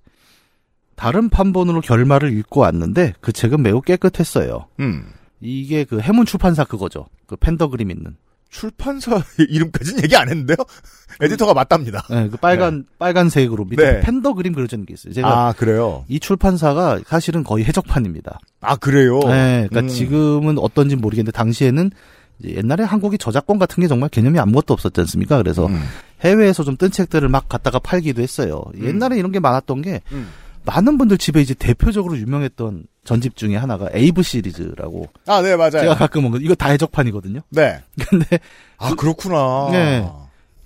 [0.96, 4.66] 다른 판본으로 결말을 읽고 왔는데 그 책은 매우 깨끗했어요.
[4.80, 5.14] 음.
[5.40, 7.06] 이게 그 해문 출판사 그거죠.
[7.28, 8.18] 그 팬더 그림 있는.
[8.58, 10.58] 출판사 이름까지는 얘기 안 했는데요.
[11.22, 12.06] 에디터가 맞답니다.
[12.10, 14.00] 네, 그 빨간 빨간색으로 밑에 네.
[14.02, 15.14] 팬더 그림 그려져 있는 게 있어요.
[15.14, 16.06] 제가 아 그래요.
[16.08, 18.40] 이 출판사가 사실은 거의 해적판입니다.
[18.62, 19.20] 아 그래요.
[19.20, 19.88] 네, 그러니까 음.
[19.88, 21.92] 지금은 어떤지 모르겠는데 당시에는
[22.44, 25.38] 옛날에 한국이 저작권 같은 게 정말 개념이 아무것도 없었지 않습니까?
[25.38, 25.82] 그래서 음.
[26.22, 28.64] 해외에서 좀 뜬 책들을 막 갖다가 팔기도 했어요.
[28.82, 30.28] 옛날에 이런 게 많았던 게 음.
[30.68, 35.72] 많은 분들 집에 이제 대표적으로 유명했던 전집 중에 하나가 에이브 시리즈라고 아, 네, 맞아요.
[35.72, 37.40] 제가 가끔 먹는 이거 다 해적판이거든요.
[37.50, 37.82] 네.
[38.10, 38.40] 근데
[38.78, 39.70] 아, 그렇구나.
[39.72, 40.06] 네.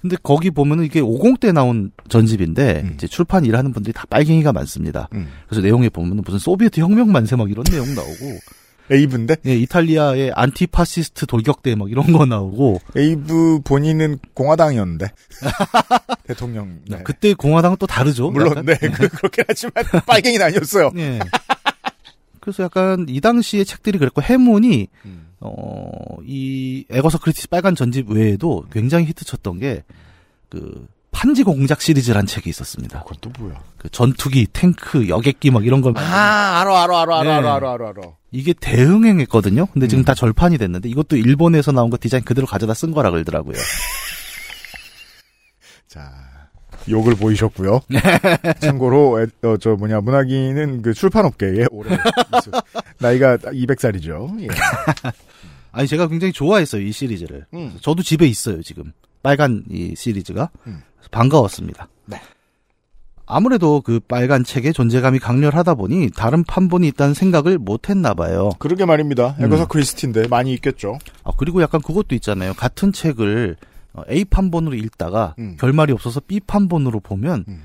[0.01, 2.91] 근데 거기 보면은 이게 50대 나온 전집인데 음.
[2.95, 5.07] 이제 출판 일하는 분들이 다 빨갱이가 많습니다.
[5.13, 5.27] 음.
[5.47, 8.39] 그래서 내용에 보면은 무슨 소비에트 혁명 만세 막 이런 내용 나오고
[8.91, 9.37] 에이브인데?
[9.45, 15.11] 예, 이탈리아의 anti-fascist 돌격대 막 이런 거 나오고 에이브 본인은 공화당이었는데.
[16.27, 16.79] 대통령.
[16.87, 16.99] 네.
[17.03, 18.29] 그때 공화당은 또 다르죠.
[18.31, 18.65] 물론, 약간?
[18.65, 18.75] 네.
[18.75, 19.73] 그, 그렇긴 하지만,
[20.05, 20.91] 빨갱이는 아니었어요.
[20.97, 21.19] 예.
[22.39, 25.27] 그래서 약간 이 당시의 책들이 그랬고 해문이 음.
[25.39, 29.83] 어, 이 애거서 크리스티 빨간 전집 외에도 굉장히 히트 쳤던 게
[30.51, 33.03] 그 판지 공작 시리즈란 책이 있었습니다.
[33.03, 33.61] 그건 또 뭐야?
[33.77, 37.29] 그 전투기, 탱크, 여객기 막 이런 걸 아, 알아, 알아, 알아, 알아, 네.
[37.31, 38.01] 알아, 알아, 알아, 알아.
[38.31, 39.67] 이게 대응행했거든요.
[39.67, 40.05] 근데 지금 음.
[40.05, 43.55] 다 절판이 됐는데 이것도 일본에서 나온 거 디자인 그대로 가져다 쓴 거라 그러더라고요.
[45.87, 46.09] 자,
[46.89, 47.81] 욕을 보이셨고요.
[48.61, 51.97] 참고로, 에, 어, 저 뭐냐, 문학인은 그 출판업계에 오래.
[52.99, 54.41] 나이가 200살이죠.
[54.43, 54.47] 예.
[55.73, 57.45] 아니 제가 굉장히 좋아했어요 이 시리즈를.
[57.53, 57.77] 음.
[57.81, 58.91] 저도 집에 있어요 지금
[59.23, 60.81] 빨간 이 시리즈가 음.
[61.09, 61.87] 반가웠습니다.
[62.05, 62.19] 네.
[63.25, 68.51] 아무래도 그 빨간 책의 존재감이 강렬하다 보니 다른 판본이 있다는 생각을 못 했나 봐요.
[68.59, 69.35] 그러게 말입니다.
[69.39, 69.45] 음.
[69.45, 70.99] 에거서 크리스티인데 많이 있겠죠.
[71.23, 72.53] 아 그리고 약간 그것도 있잖아요.
[72.53, 73.55] 같은 책을
[73.93, 75.55] 어, A 판본으로 읽다가 음.
[75.59, 77.61] 결말이 없어서 B 판본으로 보면 음.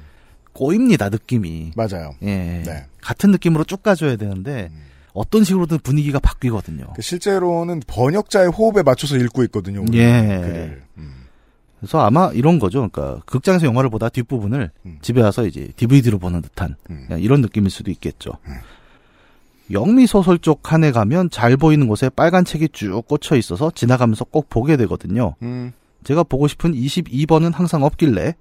[0.53, 1.73] 꼬입니다 느낌이.
[1.77, 2.15] 맞아요.
[2.23, 2.63] 예.
[2.65, 2.87] 네.
[3.03, 4.83] 같은 느낌으로 쭉 가줘야 되는데 음.
[5.13, 6.93] 어떤 식으로든 분위기가 바뀌거든요.
[6.95, 9.85] 그 실제로는 번역자의 호흡에 맞춰서 읽고 있거든요.
[9.95, 10.79] 예.
[11.77, 11.81] 음.
[11.81, 12.89] 그래서 아마 이런 거죠.
[12.89, 14.99] 그러니까 극장에서 영화를 보다 뒷부분을 음.
[15.03, 17.07] 집에 와서 이제 DVD로 보는 듯한 음.
[17.19, 18.33] 이런 느낌일 수도 있겠죠.
[19.71, 24.49] 영미 소설 쪽 칸에 가면 잘 보이는 곳에 빨간 책이 쭉 꽂혀 있어서 지나가면서 꼭
[24.49, 25.35] 보게 되거든요.
[25.43, 25.73] 음.
[26.05, 28.37] 제가 보고 싶은 22번은 항상 없길래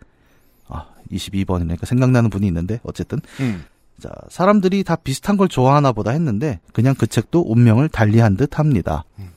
[0.68, 3.64] 아 22번이니까 생각나는 분이 있는데 어쨌든 음.
[4.00, 9.04] 자 사람들이 다 비슷한 걸 좋아하나 보다 했는데 그냥 그 책도 운명을 달리한 듯 합니다.
[9.18, 9.30] 음.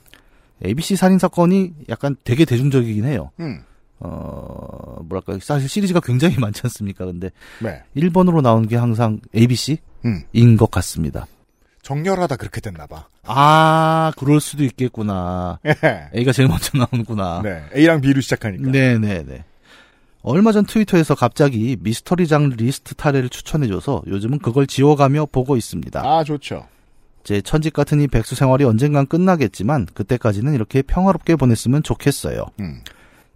[0.63, 3.31] ABC 살인 사건이 약간 되게 대중적이긴 해요.
[3.39, 3.61] 음.
[3.99, 7.05] 어 뭐랄까 사실 시리즈가 굉장히 많지 않습니까?
[7.05, 7.83] 근데 네.
[7.95, 10.57] 1번으로 나오는 게 항상 ABC인 음.
[10.57, 11.27] 것 같습니다.
[11.81, 13.07] 정렬하다 그렇게 됐나 봐.
[13.23, 15.59] 아 그럴 수도 있겠구나.
[15.63, 15.73] 네.
[16.15, 17.43] A가 제일 먼저 나오는구나.
[17.75, 18.69] A랑 B로 시작하니까.
[18.69, 19.43] 네네네.
[20.21, 26.01] 얼마 전 트위터에서 갑자기 미스터리장 리스트 타례를 추천해줘서 요즘은 그걸 지워가며 보고 있습니다.
[26.03, 26.67] 아, 좋죠.
[27.23, 32.45] 제 천직 같은 이 백수 생활이 언젠간 끝나겠지만 그때까지는 이렇게 평화롭게 보냈으면 좋겠어요.
[32.59, 32.81] 음.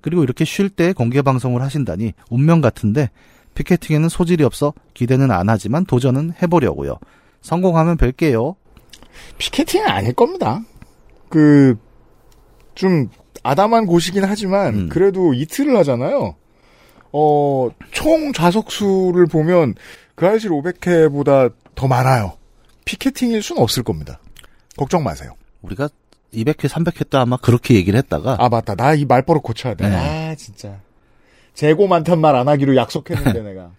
[0.04, 3.10] 그리고 이렇게 쉴 때 공개 방송을 하신다니 운명 같은데
[3.56, 7.00] 피켓팅에는 소질이 없어 기대는 안 하지만 도전은 해보려고요.
[7.42, 8.56] 성공하면 뵐게요.
[9.38, 10.62] 피켓팅은 아닐 겁니다.
[11.30, 11.78] 그,
[12.76, 13.10] 좀,
[13.44, 14.89] 아담한 곳이긴 하지만, 음.
[14.89, 16.36] 그래도 이틀을 하잖아요.
[17.12, 19.76] 어, 총 좌석수를 보면,
[20.16, 22.34] 그 알실 500회보다 더 많아요.
[22.86, 24.20] 피켓팅일 수는 없을 겁니다.
[24.78, 25.34] 걱정 마세요.
[25.62, 25.89] 우리가
[26.34, 28.76] 200회, 300회 때 아마 그렇게 얘기를 했다가 아, 맞다.
[28.76, 29.88] 나 이 말버릇 고쳐야 돼.
[29.89, 30.32] 네.
[30.32, 30.80] 아, 진짜.
[31.54, 33.69] 재고 많단 말 안 하기로 약속했는데, 내가.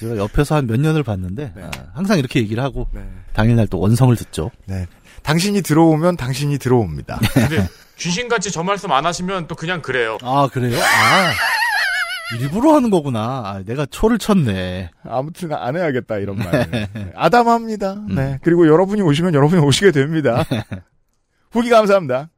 [0.00, 1.62] 제가 옆에서 한 몇 년을 봤는데 네.
[1.62, 3.02] 아, 항상 이렇게 얘기를 하고 네.
[3.34, 4.50] 당일날 또 원성을 듣죠.
[4.66, 4.86] 네.
[5.22, 7.20] 당신이 들어오면 당신이 들어옵니다.
[7.34, 10.18] 근데 귀신같이 저 말씀 안 하시면 또 그냥 그래요.
[10.22, 10.76] 아 그래요?
[10.80, 11.32] 아
[12.40, 13.20] 일부러 하는 거구나.
[13.44, 14.90] 아, 내가 초를 쳤네.
[15.04, 16.68] 아무튼 안 해야겠다 이런 말.
[16.70, 16.88] 네.
[17.14, 17.96] 아담합니다.
[18.08, 18.38] 네.
[18.42, 20.44] 그리고 여러분이 오시면 여러분이 오시게 됩니다.
[21.56, 22.28] 후기 감사합니다.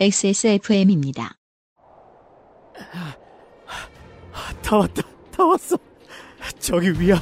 [0.00, 1.36] XSFM입니다.
[4.62, 5.76] 다 왔다, 다 왔어.
[6.58, 7.20] 저기 위야.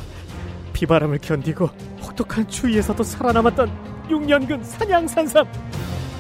[0.73, 1.67] 비바람을 견디고
[2.01, 5.45] 혹독한 추위에서도 살아남았던 6년근 산양산삼.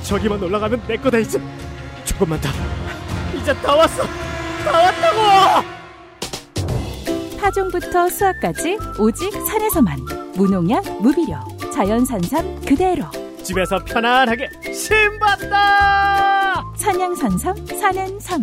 [0.02, 1.40] 저기만 올라가면 내 거다 이제.
[2.04, 2.48] 조금만 더.
[3.40, 4.02] 이제 다 왔어.
[4.64, 5.76] 다 왔다고.
[7.38, 10.00] 파종부터 수확까지 오직 산에서만
[10.34, 11.38] 무농약 무비료
[11.72, 13.04] 자연산삼 그대로
[13.46, 16.64] 집에서 편안하게 신봤다.
[16.74, 18.42] 산양산삼 사는 삶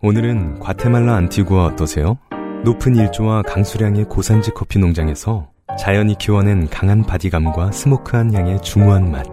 [0.00, 2.18] 오늘은 과테말라 안티구아 어떠세요?
[2.64, 9.26] 높은 일조와 강수량의 고산지 커피 농장에서 자연이 키워낸 강한 body감과 smoky한 향의 중후한 맛.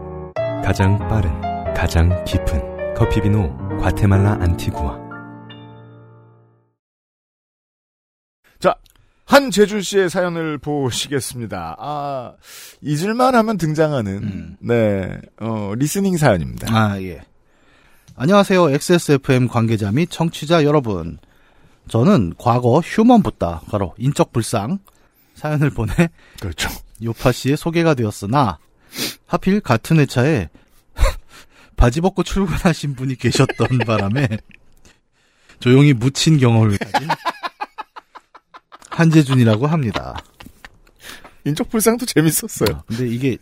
[0.64, 1.32] 가장 빠른,
[1.74, 5.09] 가장 깊은 커피비노 과테말라 안티구아.
[9.30, 11.76] 한재준 씨의 사연을 보시겠습니다.
[11.78, 12.34] 아,
[12.82, 14.58] 잊을만 하면 등장하는, 음.
[14.60, 16.76] 네, 어, listening 사연입니다.
[16.76, 17.22] 아 예.
[18.16, 18.72] 안녕하세요.
[18.72, 21.20] XSFM 관계자 및 청취자 여러분.
[21.88, 24.80] 저는 과거 휴먼 붓다, 바로 인적 불상
[25.36, 25.94] 사연을 보내
[26.42, 26.68] 그렇죠.
[27.04, 28.58] 요파 씨의 소개가 되었으나
[29.28, 30.50] 하필 같은 회차에
[31.78, 34.28] 바지 벗고 출근하신 분이 계셨던 바람에
[35.60, 37.08] 조용히 묻힌 경험을 가진
[39.00, 40.16] 한재준이라고 합니다.
[41.46, 42.84] 인적 불상도 재밌었어요.
[42.86, 43.38] 근데 이게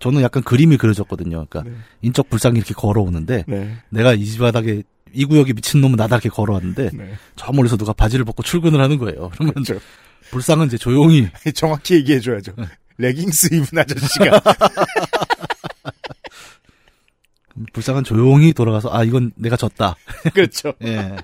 [0.00, 1.46] 저는 약간 그림이 그려졌거든요.
[1.48, 1.76] 그러니까 네.
[2.02, 3.76] 인적 불상이 이렇게 걸어오는데 네.
[3.90, 4.82] 내가 이 집 바닥에
[5.12, 7.14] 이 구역에 미친 놈은 나다 이렇게 걸어왔는데 네.
[7.36, 9.30] 저 멀리서 누가 바지를 벗고 출근을 하는 거예요.
[9.34, 9.78] 그러면 그렇죠.
[10.30, 12.52] 불상은 이제 조용히 정확히 얘기해 줘야죠.
[12.98, 14.42] 레깅스 입은 아저씨가.
[17.72, 19.94] 불상은 조용히 돌아가서 아 이건 내가 졌다.
[20.34, 20.72] 그렇죠.
[20.84, 21.16] 예.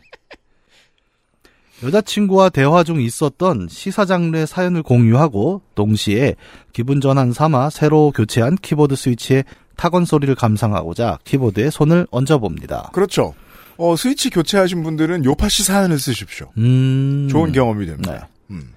[1.85, 6.35] 여자친구와 대화 중 있었던 시사 장르의 사연을 공유하고 동시에
[6.73, 9.45] 기분 전환 삼아 새로 교체한 키보드 스위치의
[9.77, 12.91] 타건 소리를 감상하고자 키보드에 손을 얹어봅니다.
[12.93, 13.35] 그렇죠.
[13.77, 16.51] 어, 스위치 교체하신 분들은 요파시 사연을 쓰십시오.
[16.57, 17.29] 음.
[17.31, 18.13] 좋은 경험이 됩니다.
[18.13, 18.55] 네.
[18.55, 18.73] 음.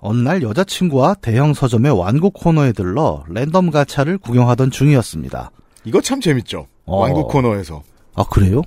[0.00, 5.50] 어느 날 여자친구와 대형 서점의 완구 코너에 들러 랜덤 가차를 구경하던 중이었습니다.
[5.84, 6.68] 이거 참 재밌죠.
[6.84, 7.00] 어.
[7.00, 7.82] 완구 코너에서.
[8.14, 8.62] 아 그래요?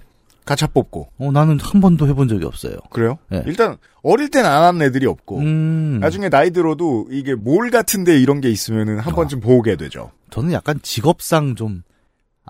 [0.45, 1.09] 가차 뽑고.
[1.19, 2.75] 어 나는 한 번도 해본 적이 없어요.
[2.89, 3.17] 그래요?
[3.29, 3.43] 네.
[3.45, 5.39] 일단, 어릴 땐 안 하는 애들이 없고.
[5.39, 5.99] 음.
[6.01, 9.15] 나중에 나이 들어도 이게 몰 같은데 이런 게 있으면은 한 어.
[9.15, 10.11] 번쯤 보게 되죠.
[10.29, 11.83] 저는 약간 직업상 좀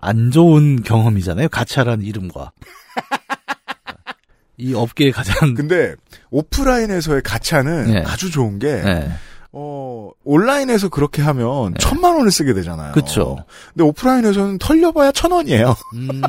[0.02, 1.50] 안 좋은 경험이잖아요.
[1.50, 2.52] 가차라는 이름과.
[4.58, 5.96] 이 업계의 가장 근데
[6.30, 8.04] 오프라인에서의 가차는 네.
[8.06, 9.12] 아주 좋은 게 네.
[9.52, 12.94] 어, 온라인에서 그렇게 하면 천만 원을 쓰게 되잖아요.
[12.94, 13.02] 네.
[13.02, 13.44] 그쵸.
[13.74, 15.76] 근데 오프라인에서는 털려봐야 천 원이에요.
[15.96, 16.20] 음.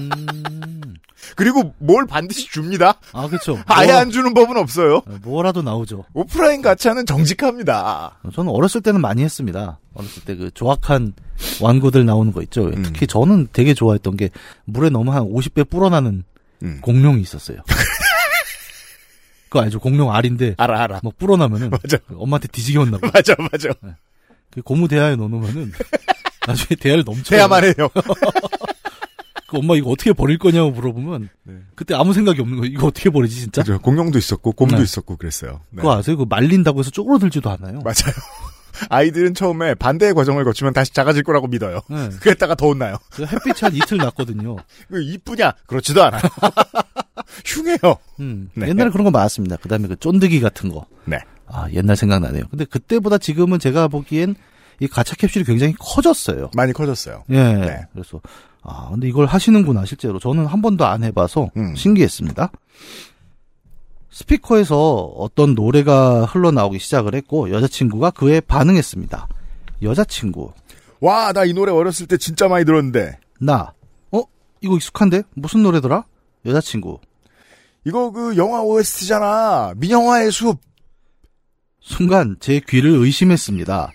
[1.36, 2.94] 그리고 뭘 반드시 줍니다.
[3.12, 3.58] 아, 그쵸.
[3.66, 5.02] 아예 뭐- 안 주는 법은 없어요.
[5.22, 6.04] 뭐라도 나오죠.
[6.14, 8.18] 오프라인 가차는 정직합니다.
[8.34, 9.78] 저는 어렸을 때는 많이 했습니다.
[9.94, 11.12] 어렸을 때 그 조악한
[11.60, 12.64] 완구들 나오는 거 있죠.
[12.66, 12.82] 음.
[12.82, 14.30] 특히 저는 되게 좋아했던 게
[14.64, 16.24] 물에 너무 한 50배 불어나는
[16.62, 16.78] 음.
[16.80, 17.58] 공룡이 있었어요.
[19.48, 19.80] 그거 알죠?
[19.80, 21.00] 공룡 알인데 알아, 알아.
[21.02, 21.98] 막 불어나면은 맞아.
[22.14, 23.68] 엄마한테 뒤지게 혼나고 맞아, 맞아.
[24.50, 25.72] 그 고무 대야에 넣어놓으면은
[26.46, 27.36] 나중에 대야를 넘쳐.
[27.36, 27.88] 해야만 해요.
[29.52, 31.54] 그 엄마 이거 어떻게 버릴 거냐고 물어보면 네.
[31.74, 32.72] 그때 아무 생각이 없는 거예요.
[32.72, 33.60] 이거 어떻게 버리지 진짜?
[33.62, 33.78] 그죠.
[33.80, 34.82] 공룡도 있었고, 곰도 네.
[34.82, 35.60] 있었고, 그랬어요.
[35.70, 35.76] 네.
[35.76, 36.16] 그거 아세요?
[36.16, 37.80] 그 말린다고 해서 쪼그러들지도 않아요.
[37.80, 38.14] 맞아요.
[38.88, 41.82] 아이들은 처음에 반대의 과정을 거치면 다시 작아질 거라고 믿어요.
[41.90, 42.08] 네.
[42.20, 42.96] 그랬다가 더 혼나요.
[43.10, 44.56] 그 햇빛이 한 이틀 났거든요.
[44.88, 45.52] 그 이쁘냐?
[45.66, 46.22] 그렇지도 않아요.
[47.44, 47.98] 흉해요.
[48.20, 48.68] 음, 네.
[48.68, 49.56] 옛날에 그런 거 많았습니다.
[49.56, 50.86] 그 다음에 그 쫀득이 같은 거.
[51.04, 51.18] 네.
[51.46, 52.44] 아, 옛날 생각나네요.
[52.50, 54.34] 근데 그때보다 지금은 제가 보기엔
[54.80, 56.50] 이 가차 캡슐이 굉장히 커졌어요.
[56.56, 57.24] 많이 커졌어요.
[57.28, 57.34] 예.
[57.34, 57.82] 네.
[57.92, 58.20] 그래서,
[58.62, 60.18] 아, 근데 이걸 하시는구나, 실제로.
[60.18, 61.74] 저는 한 번도 안 해봐서 음.
[61.74, 62.50] 신기했습니다.
[64.10, 64.76] 스피커에서
[65.16, 69.28] 어떤 노래가 흘러나오기 시작을 했고, 여자친구가 그에 반응했습니다.
[69.82, 70.52] 여자친구,
[71.00, 73.18] 와, 나 이 노래 어렸을 때 진짜 많이 들었는데.
[73.40, 73.72] 나,
[74.12, 74.22] 어?
[74.60, 75.22] 이거 익숙한데?
[75.34, 76.04] 무슨 노래더라?
[76.46, 77.00] 여자친구,
[77.84, 79.74] 이거 그 영화 OST잖아.
[79.76, 80.60] 민영화의 숲.
[81.80, 83.90] 순간 제 귀를 의심했습니다.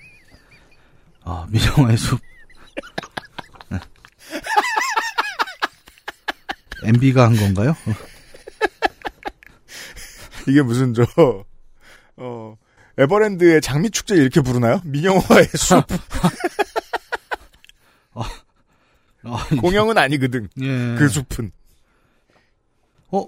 [1.23, 2.19] 아, 미정화의 숲.
[6.83, 7.75] MB가 한 건가요?
[10.47, 11.05] 이게 무슨 저,
[12.15, 12.57] 어,
[12.97, 14.81] 에버랜드의 장미축제 이렇게 부르나요?
[14.83, 15.85] 민영화의 숲.
[19.23, 20.47] 아, 공영은 아니거든.
[20.61, 20.95] 예.
[20.97, 21.51] 그 숲은.
[23.11, 23.25] 어,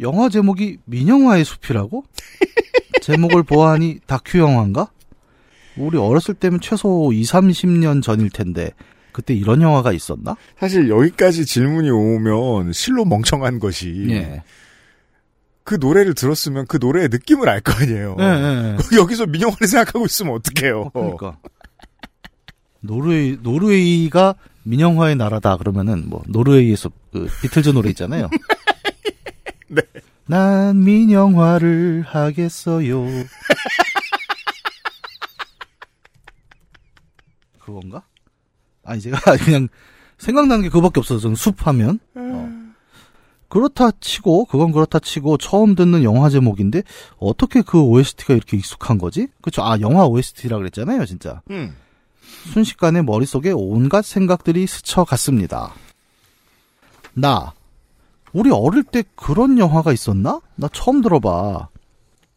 [0.00, 2.04] 영화 제목이 민영화의 숲이라고?
[3.02, 4.90] 제목을 보아하니 다큐 영화인가?
[5.76, 8.70] 우리 어렸을 때면 최소 2, 30년 전일 텐데
[9.12, 10.36] 그때 이런 영화가 있었나?
[10.58, 14.42] 사실 여기까지 질문이 오면 실로 멍청한 것이 예.
[15.64, 18.16] 그 노래를 들었으면 그 노래의 느낌을 알 거 아니에요.
[18.18, 18.76] 예, 예.
[18.98, 20.90] 여기서 민영화를 생각하고 있으면 어떡해요.
[20.94, 21.38] 어, 그러니까
[22.80, 28.28] 노르웨이 노르웨이가 민영화의 나라다 그러면은 뭐 노르웨이에서 그 비틀즈 노래 있잖아요.
[29.68, 29.82] 네.
[30.26, 33.04] 난 민영화를 하겠어요.
[37.58, 38.02] 그건가?
[38.84, 39.68] 아니 제가 그냥
[40.18, 42.62] 생각나는 게 그거밖에 없어서 저는 숲 하면 어.
[43.48, 46.82] 그렇다 치고 그건 그렇다 치고 처음 듣는 영화 제목인데
[47.18, 49.28] 어떻게 그 OST가 이렇게 익숙한 거지?
[49.42, 49.62] 그쵸?
[49.62, 51.42] 아 영화 OST라 그랬잖아요, 진짜.
[51.50, 51.76] 음.
[52.52, 55.74] 순식간에 머릿속에 온갖 생각들이 스쳐갔습니다.
[57.14, 57.52] 나
[58.32, 60.40] 우리 어릴 때 그런 영화가 있었나?
[60.54, 61.68] 나 처음 들어봐.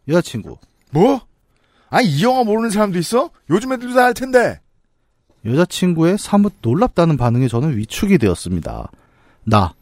[0.09, 0.57] 여자친구
[0.91, 1.21] 뭐?
[1.89, 3.29] 아니 이 영화 모르는 사람도 있어?
[3.49, 4.59] 요즘 애들도 다 알 텐데.
[5.45, 8.89] 여자친구의 사뭇 놀랍다는 반응에 저는 위축이 되었습니다.
[9.43, 9.73] 나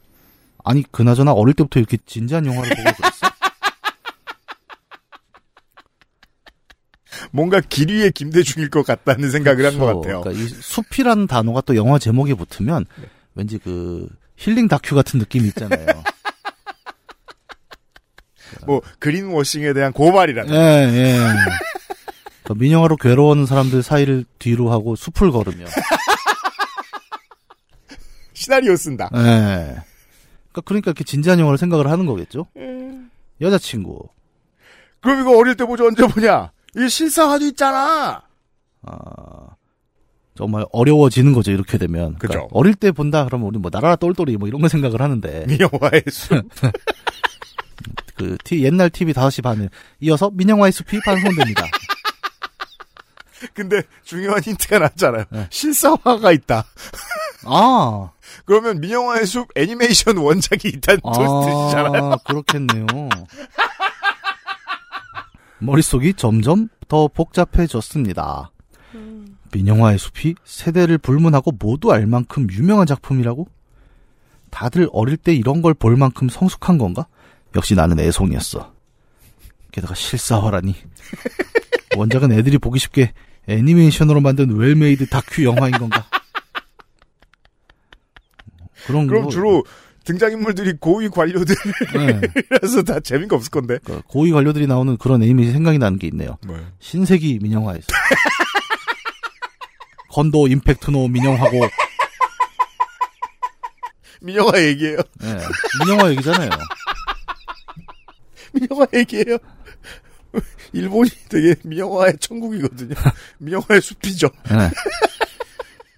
[0.64, 3.28] 아니 그나저나 어릴 때부터 이렇게 진지한 영화를 보고 그랬어?
[7.32, 10.02] 뭔가 길 위에 김대중일 것 같다는 생각을 한것 그렇죠.
[10.02, 10.22] 같아요.
[10.22, 12.86] 그러니까 이 숲이라는 단어가 또 영화 제목에 붙으면
[13.36, 15.86] 왠지 그 힐링 다큐 같은 느낌이 있잖아요.
[18.68, 21.18] 뭐 그린워싱에 대한 고발이라든 예, 예.
[22.44, 25.66] 그 민영화로 괴로워하는 사람들 사이를 뒤로 하고 숲을 걸으며.
[28.34, 29.10] 시나리오 쓴다.
[29.16, 29.20] 예.
[30.52, 32.48] 그러니까, 그러니까 이렇게 진지한 영화를 생각을 하는 거겠죠?
[33.42, 34.10] 여자친구.
[35.02, 36.52] 그럼 이거 어릴 때 보죠 언제 보냐?
[36.76, 38.22] 이게 실사화도 있잖아.
[38.84, 39.48] 아,
[40.36, 42.16] 정말 어려워지는 거죠, 이렇게 되면.
[42.18, 42.48] 그러니까 그죠.
[42.52, 45.46] 어릴 때 본다 그러면 우리 뭐 나라라 똘똘이 뭐 이런 거 생각을 하는데.
[45.48, 46.44] 민영화의 숲.
[48.16, 51.66] 그 티- 옛날 TV 5시 반에 이어서 민영화의 숲이 방송됩니다.
[53.54, 55.26] 근데 중요한 힌트가 나왔잖아요.
[55.30, 55.48] 네.
[55.50, 56.66] 실사화가 있다.
[57.46, 58.12] 아,
[58.46, 62.12] 그러면 민영화의 숲 애니메이션 원작이 있다는 뜻이잖아요.
[62.14, 62.86] 아, 그렇겠네요.
[65.60, 68.52] 머릿속이 점점 더 복잡해졌습니다.
[69.52, 73.48] 민영화의 숲이 세대를 불문하고 모두 알 만큼 유명한 작품이라고?
[74.50, 77.08] 다들 어릴 때 이런 걸 볼 만큼 성숙한 건가?
[77.56, 78.74] 역시 나는 애송이었어.
[79.72, 80.76] 게다가 실사화라니.
[81.98, 83.14] 원작은 애들이 보기 쉽게
[83.48, 86.06] 애니메이션으로 만든 well-made 다큐 영화인 건가?
[88.86, 89.64] 그런 그럼 거- 주로
[90.06, 92.84] 등장인물들이 고위 관료들이라서 네.
[92.86, 93.78] 다 재미가 없을 건데.
[93.86, 96.38] 그 고위 관료들이 나오는 그런 애니메이션 생각이 나는 게 있네요.
[96.46, 96.66] 뭐요?
[96.80, 97.88] 신세기 민영화에서.
[100.10, 101.68] 건도 임팩트노 민영하고,
[104.22, 104.98] 민영화 얘기예요.
[105.24, 105.38] 예,
[105.80, 106.50] 민영화 얘기잖아요.
[108.54, 109.38] 민영화 얘기예요.
[110.74, 112.96] 일본이 되게 미영화의 천국이거든요.
[113.40, 114.30] 미영화의 숲이죠.
[114.50, 114.70] 네.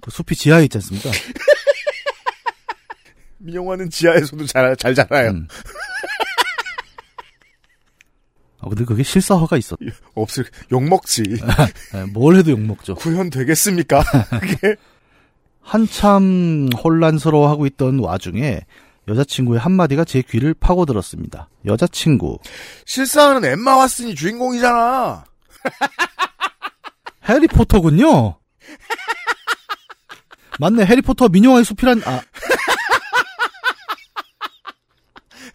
[0.02, 1.10] 그 숲이 지하에 있지 않습니까?
[3.38, 5.32] 미영화는 지하에서도 잘, 잘 자라요.
[5.32, 5.48] 음.
[8.60, 9.78] 아, 근데 그게 실사화가 있었.
[10.16, 11.24] 없을, 욕먹지.
[11.94, 12.96] 네, 뭘 해도 욕먹죠.
[12.96, 14.04] 구현되겠습니까?
[14.40, 14.76] 그게?
[15.62, 18.62] 한참 혼란스러워하고 있던 와중에
[19.08, 21.50] 여자친구의 한마디가 제 귀를 파고들었습니다.
[21.66, 22.40] 여자친구.
[22.86, 25.26] 실사하는 엠마 왓슨이 주인공이잖아.
[27.30, 28.38] 해리포터군요.
[30.60, 30.86] 맞네.
[30.86, 32.22] 해리포터 민영화의 숲이란 아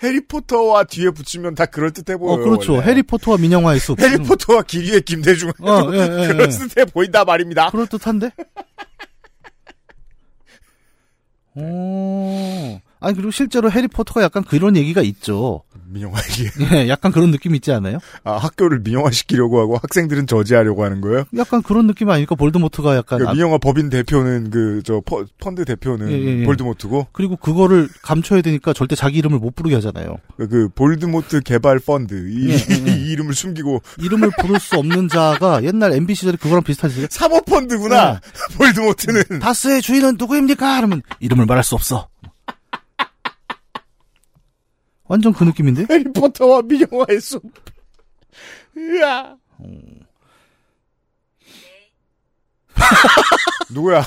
[0.03, 2.35] 해리포터와 뒤에 붙이면 다 그럴듯해 보여요.
[2.35, 2.75] 어, 그렇죠.
[2.75, 2.87] 원래.
[2.87, 4.01] 해리포터와 민영화의 숲.
[4.01, 5.51] 해리포터와 길이의 김대중.
[5.61, 6.27] 어, 예, 예, 예.
[6.29, 7.71] 그럴듯해 보인다 말입니다.
[7.71, 8.31] 그럴 듯한데?
[11.57, 12.81] 오.
[13.01, 15.63] 아니, 그리고 실제로 해리포터가 약간 그런 얘기가 있죠.
[15.93, 16.51] 민영화이게.
[16.85, 17.99] 예, 약간 그런 느낌 있지 않아요?
[18.23, 21.25] 아, 학교를 민영화시키려고 하고 학생들은 저지하려고 하는 거예요?
[21.37, 23.19] 약간 그런 느낌 아니니까 볼드모트가 약간.
[23.19, 26.45] 그 아- 민영화 법인 대표는 그, 저, 퍼- 펀드 대표는 예, 예, 예.
[26.45, 30.19] 볼드모트고, 그리고 그거를 감춰야 되니까 절대 자기 이름을 못 부르게 하잖아요.
[30.37, 32.97] 그, 그 볼드모트 개발 펀드, 이, 예, 예, 예.
[32.97, 37.09] 이 이름을 숨기고, 이름을 부를 수 없는 자가 옛날 MB 시절에 그거랑 비슷하지.
[37.11, 38.21] 사모펀드구나!
[38.59, 39.41] 볼드모트는.
[39.41, 40.77] 다스의 주인은 누구입니까?
[40.77, 42.09] 그러면 이름을 말할 수 없어.
[45.11, 45.87] 완전 그 느낌인데?
[45.91, 47.43] 해리포터와 민영화의 숲.
[48.79, 49.37] 으아.
[53.75, 54.05] 누구야?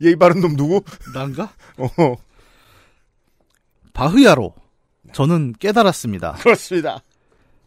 [0.00, 0.82] 예의 바른 놈 누구?
[1.12, 1.52] 난가?
[1.76, 2.16] 어,
[3.92, 4.54] 바야흐로.
[5.12, 6.32] 저는 깨달았습니다.
[6.40, 7.02] 그렇습니다.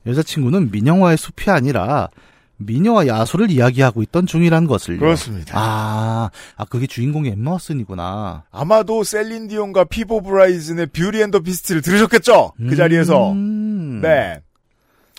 [0.08, 2.10] 여자친구는 민영화의 숲이 아니라
[2.58, 5.00] 미녀와 야수를 이야기하고 있던 중이란 것을요.
[5.00, 5.54] 그렇습니다.
[5.58, 8.44] 아, 아 그게 주인공이 엠마 왓슨이구나.
[8.52, 12.54] 아마도 셀린 디온과 피보 브라이슨의 Beauty and the Beast를 들으셨겠죠?
[12.58, 13.32] 그 자리에서.
[13.34, 14.02] 음.
[14.02, 14.42] 네.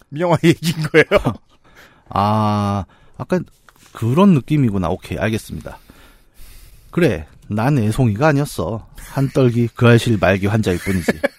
[0.09, 1.35] 민영화 얘기인 거예요.
[2.09, 2.85] 아,
[3.21, 3.45] 약간
[3.93, 4.89] 그런 느낌이구나.
[4.89, 5.79] 오케이, 알겠습니다.
[6.91, 8.87] 그래, 난 애송이가 아니었어.
[8.97, 11.13] 한떨기 그 알실 말기 환자일 뿐이지.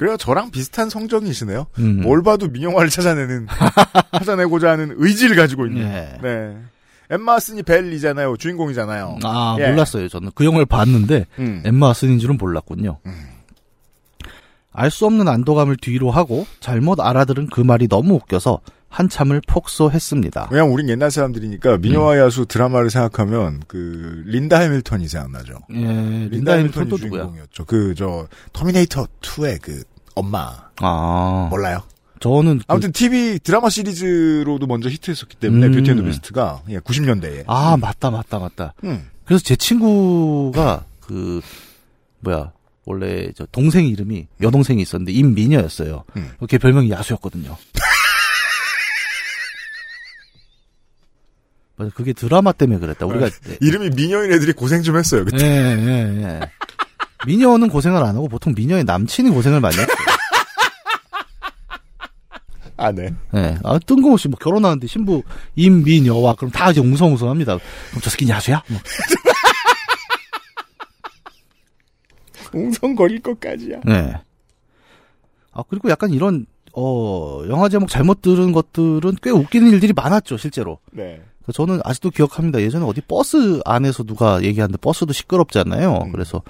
[0.00, 0.16] 그래요.
[0.16, 1.66] 저랑 비슷한 성정이시네요.
[1.78, 2.00] 음.
[2.00, 3.46] 뭘 봐도 민영화를 찾아내는,
[4.18, 5.82] 찾아내고자 하는 의지를 가지고 있는.
[5.82, 6.18] 예.
[6.22, 6.56] 네.
[7.10, 8.38] 엠마 슨이 벨이잖아요.
[8.38, 9.18] 주인공이잖아요.
[9.24, 9.68] 아, 예.
[9.68, 10.08] 몰랐어요.
[10.08, 11.62] 저는 그 영화를 봤는데 음.
[11.66, 12.96] 엠마 왓슨인 줄은 몰랐군요.
[14.72, 20.48] 알수 없는 안도감을 뒤로 하고 잘못 알아들은 그 말이 너무 웃겨서 한참을 폭소했습니다.
[20.50, 25.54] 왜냐면 우린 옛날 사람들이니까 미녀와 야수 드라마를 생각하면 그 린다 해밀턴이 생각나죠.
[25.74, 27.22] 예, 린다 해밀턴 또 누구야?
[27.22, 27.64] 주인공이었죠.
[27.66, 29.82] 그 저 터미네이터 2의 그
[30.14, 31.82] 엄마 아, 몰라요.
[32.20, 35.72] 저는 그- 아무튼 TV 드라마 시리즈로도 먼저 히트했었기 때문에 음.
[35.72, 37.44] Beauty and the Beast가 예, 90년대에.
[37.46, 38.74] 아 맞다 맞다 맞다.
[38.84, 39.08] 음.
[39.24, 41.40] 그래서 제 친구가 그
[42.20, 42.52] 뭐야
[42.84, 46.04] 원래 저 동생 이름이 여동생이 있었는데 임미녀였어요.
[46.16, 46.30] 음.
[46.48, 47.56] 걔 별명이 야수였거든요.
[51.76, 53.06] 맞아 그게 드라마 때문에 그랬다.
[53.06, 53.56] 우리가 네.
[53.60, 55.24] 이름이 미녀인 애들이 고생 좀 했어요.
[55.24, 55.42] 그때.
[55.46, 56.40] 예, 예, 예.
[57.26, 59.96] 미녀는 고생을 안 하고 보통 미녀의 남친이 고생을 많이 했어요.
[62.80, 63.12] 아, 네.
[63.34, 63.58] 예.
[63.62, 65.22] 아, 뜬금없이 뭐 결혼하는데 신부
[65.54, 67.58] 임미녀와 그럼 다 이제 웅성웅성합니다.
[67.58, 68.62] 그럼 저 새끼 야수야?
[68.68, 68.78] 뭐.
[72.54, 73.80] 웅성거릴 것까지야.
[73.84, 74.14] 네.
[75.52, 80.78] 아, 그리고 약간 이런, 어, 영화 제목 잘못 들은 것들은 꽤 웃기는 일들이 많았죠, 실제로.
[80.90, 81.20] 네.
[81.52, 82.62] 저는 아직도 기억합니다.
[82.62, 86.04] 예전에 어디 버스 안에서 누가 얘기하는데 버스도 시끄럽잖아요.
[86.06, 86.12] 음.
[86.12, 86.42] 그래서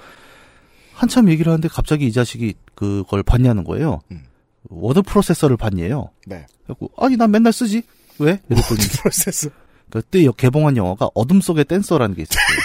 [1.01, 4.01] 한참 얘기를 하는데 갑자기 이 자식이 그걸 봤냐는 거예요.
[4.11, 4.23] 음.
[4.69, 6.11] 워드 프로세서를 봤냐요.
[6.27, 6.45] 네.
[6.63, 7.81] 그래갖고, 아니, 난 맨날 쓰지?
[8.19, 8.39] 왜?
[8.49, 9.49] 이랬더니, 프로세스.
[9.89, 12.39] 그때 여- 개봉한 영화가 어둠 속의 댄서라는 게 있었어요.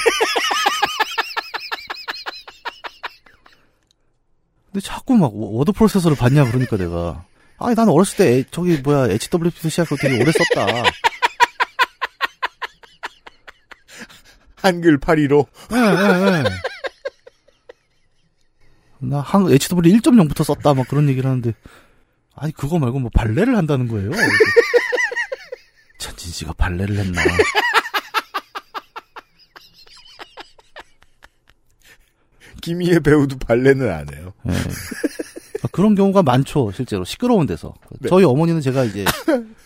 [4.72, 7.25] 근데 자꾸 막 워- 워드 프로세서를 봤냐 그러니까 내가
[7.59, 10.66] 아니 나는 어렸을 때 에- 저기 뭐야 HWP 시작을 되게 오래 썼다.
[14.57, 15.46] 한글 8.15.
[15.72, 16.44] 예, 예, 예.
[19.00, 21.52] 나 한, HW 1.0부터 썼다 막 그런 얘기를 하는데
[22.35, 24.11] 아니 그거 말고 뭐 발레를 한다는 거예요.
[25.98, 27.22] 천진 씨가 발레를 했나?
[32.62, 34.32] 김희애 배우도 발레는 안 해요.
[34.48, 34.52] 예.
[35.62, 37.04] 아, 그런 경우가 많죠, 실제로.
[37.04, 37.74] 시끄러운 데서.
[38.00, 38.09] 네.
[38.09, 39.04] 저희 어머니는 제가 이제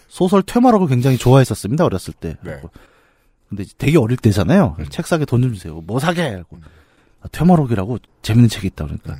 [0.09, 2.37] 소설 퇴마록을 굉장히 좋아했었습니다, 어렸을 때.
[2.43, 2.61] 네.
[3.49, 4.77] 근데 되게 어릴 때잖아요.
[4.91, 5.81] 책 사게 돈좀 주세요.
[5.81, 6.29] 뭐 사게?
[6.29, 6.61] 그래갖고
[7.23, 8.85] 아, 퇴마록이라고 재밌는 책이 있다.
[8.85, 9.19] 그러니까.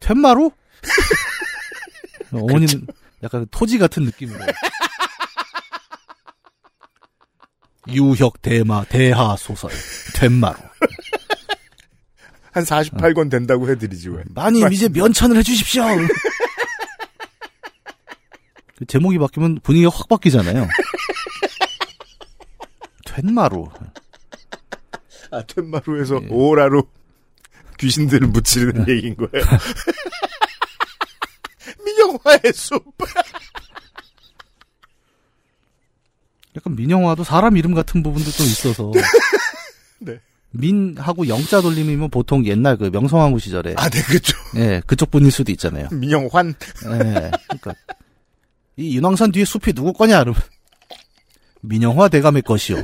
[0.00, 0.56] 퇴마록?
[2.32, 2.86] 어머니는
[3.22, 4.44] 약간 토지 같은 느낌으로.
[7.88, 9.70] 유혁 대마 대하 소설
[10.14, 10.60] 퇴마록.
[12.50, 14.24] 한 48권 된다고 해드리지 왜.
[14.30, 15.84] 마님 이제 면천을 해주십시오.
[18.76, 20.66] 그 제목이 바뀌면 분위기가 확 바뀌잖아요.
[23.04, 23.68] 된마루.
[25.30, 26.88] 아, 텐마루에서 오라로
[27.78, 29.30] 귀신들을 무찌르는 얘기인 거예요.
[31.84, 32.82] 민영화의 숲.
[36.56, 38.92] 약간 민영화도 사람 이름 같은 부분도 좀 있어서.
[40.00, 40.18] 네.
[40.50, 43.74] 민하고 영자 돌림이면 보통 옛날 그 명성황후 시절에.
[43.76, 44.36] 아, 네, 그죠.
[44.56, 45.88] 예, 그쪽 분일 수도 있잖아요.
[45.92, 46.54] 민영환.
[46.86, 47.74] 예, 그러니까
[48.76, 50.20] 이 윤왕산 뒤에 숲이 누구 거냐?
[50.20, 50.40] 그러면
[51.60, 52.82] 민영화 대감의 것이요.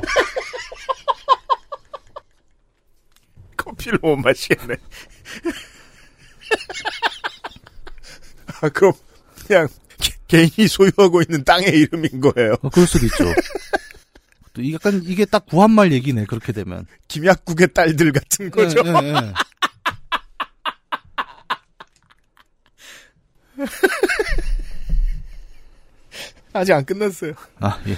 [3.73, 4.75] 커피를 못 마시겠네.
[8.61, 8.93] 아, 그럼
[9.47, 9.67] 그냥
[9.99, 12.55] 개- 개인이 소유하고 있는 땅의 이름인 거예요.
[12.61, 13.25] 어, 그럴 수도 있죠.
[14.53, 16.25] 또 이- 약간 이게 딱 구한말 얘기네.
[16.25, 16.85] 그렇게 되면.
[17.07, 18.79] 김약국의 딸들 같은 거죠.
[18.85, 19.33] 예, 예, 예.
[26.53, 27.33] 아직 안 끝났어요.
[27.59, 27.97] 아, 예.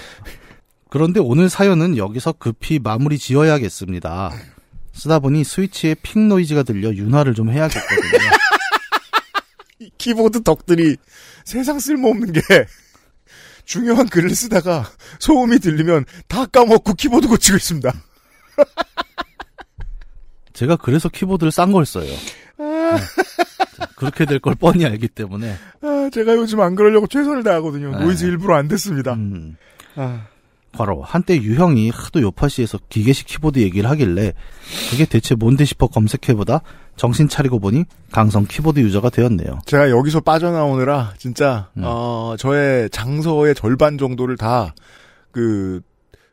[0.90, 4.32] 그런데 오늘 사연은 여기서 급히 마무리 지어야겠습니다.
[4.96, 8.30] 쓰다 보니 스위치에 핑 노이즈가 들려 윤화를 좀 해야겠거든요.
[9.80, 10.96] 이 키보드 덕들이
[11.44, 12.42] 세상 쓸모없는 게
[13.66, 14.90] 중요한 글을 쓰다가
[15.20, 17.94] 소음이 들리면 다 까먹고 키보드 고치고 있습니다.
[20.54, 22.10] 제가 그래서 키보드를 싼 걸 써요.
[22.58, 22.66] 네.
[23.98, 25.58] 그렇게 될 걸 뻔히 알기 때문에.
[25.82, 27.92] 아, 제가 요즘 안 그러려고 최선을 다하거든요.
[27.92, 28.06] 네.
[28.06, 29.14] 노이즈 일부러 안 됐습니다.
[29.14, 29.58] 음,
[29.96, 30.28] 아,
[30.78, 34.34] 바로 한때 유형이 하도 요팟시에서 기계식 키보드 얘기를 하길래
[34.90, 36.62] 그게 대체 뭔데 싶어 검색해보다
[36.96, 39.60] 정신 차리고 보니 강성 키보드 유저가 되었네요.
[39.66, 41.84] 제가 여기서 빠져나오느라 진짜 음.
[41.86, 44.74] 어, 저의 장서의 절반 정도를 다
[45.36, 45.82] 그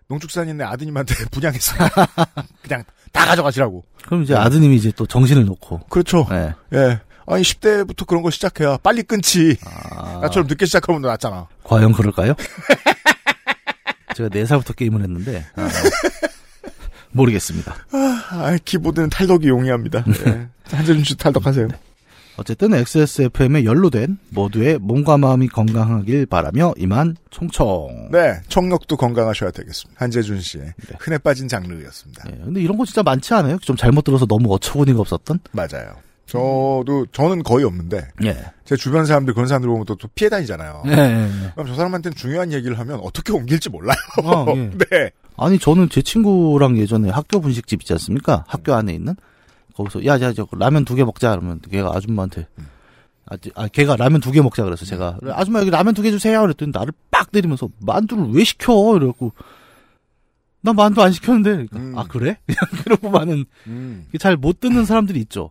[0.06, 1.88] 농축산인의 아드님한테 분양했어요.
[2.62, 3.82] 그냥 다 가져가시라고.
[4.06, 5.80] 그럼 이제 아드님이 이제 또 정신을 놓고.
[5.88, 6.24] 그렇죠.
[6.30, 6.52] 네.
[6.72, 7.00] 예.
[7.26, 9.56] 아니 10대부터 그런 거 시작해야 빨리 끊지.
[9.64, 11.48] 아, 나처럼 늦게 시작하면 낫잖아.
[11.64, 12.34] 과연 그럴까요?
[14.14, 15.68] 제가 4살부터 게임을 했는데 아,
[17.12, 17.74] 모르겠습니다.
[17.92, 20.04] 아, 키보드는 탈덕이 용이합니다.
[20.26, 20.48] 예.
[20.64, 21.68] 한재준 씨 탈덕하세요.
[22.38, 28.08] 어쨌든 XSFM에 연루된 모두의 몸과 마음이 건강하길 바라며 이만 총총.
[28.10, 30.02] 네, 청력도 건강하셔야 되겠습니다.
[30.02, 32.24] 한재준 씨의 흔해 빠진 장르였습니다.
[32.28, 33.58] 예, 근데 이런 거 진짜 많지 않아요?
[33.58, 35.40] 좀 잘못 들어서 너무 어처구니가 없었던?
[35.52, 35.94] 맞아요.
[36.32, 38.36] 저도 저는 거의 없는데 예.
[38.64, 40.82] 제 주변 사람들 그런 사람들 보면 또, 또 피해 다니잖아요.
[40.86, 40.94] 예, 예,
[41.46, 41.50] 예.
[41.54, 43.96] 그럼 저 사람한테는 중요한 얘기를 하면 어떻게 옮길지 몰라요.
[44.24, 44.70] 아, 예.
[44.90, 45.10] 네.
[45.36, 48.44] 아니 저는 제 친구랑 예전에 학교 분식집 있지 않습니까?
[48.48, 49.14] 학교 안에 있는
[49.76, 52.46] 거기서 야야 저 라면 두 개 먹자 그러면 걔가 아줌마한테
[53.26, 56.40] 아, 아 걔가 라면 두 개 먹자 그래서 제가 아줌마 여기 라면 두 개 주세요
[56.42, 59.32] 그랬더니 나를 빡 때리면서 만두를 왜 시켜 이래갖고
[60.60, 61.98] 나 만두 안 시켰는데 그러니까, 음.
[61.98, 62.38] 아 그래?
[62.46, 64.06] 그냥 그러고 많은 음.
[64.18, 65.50] 잘못 듣는 사람들이 있죠.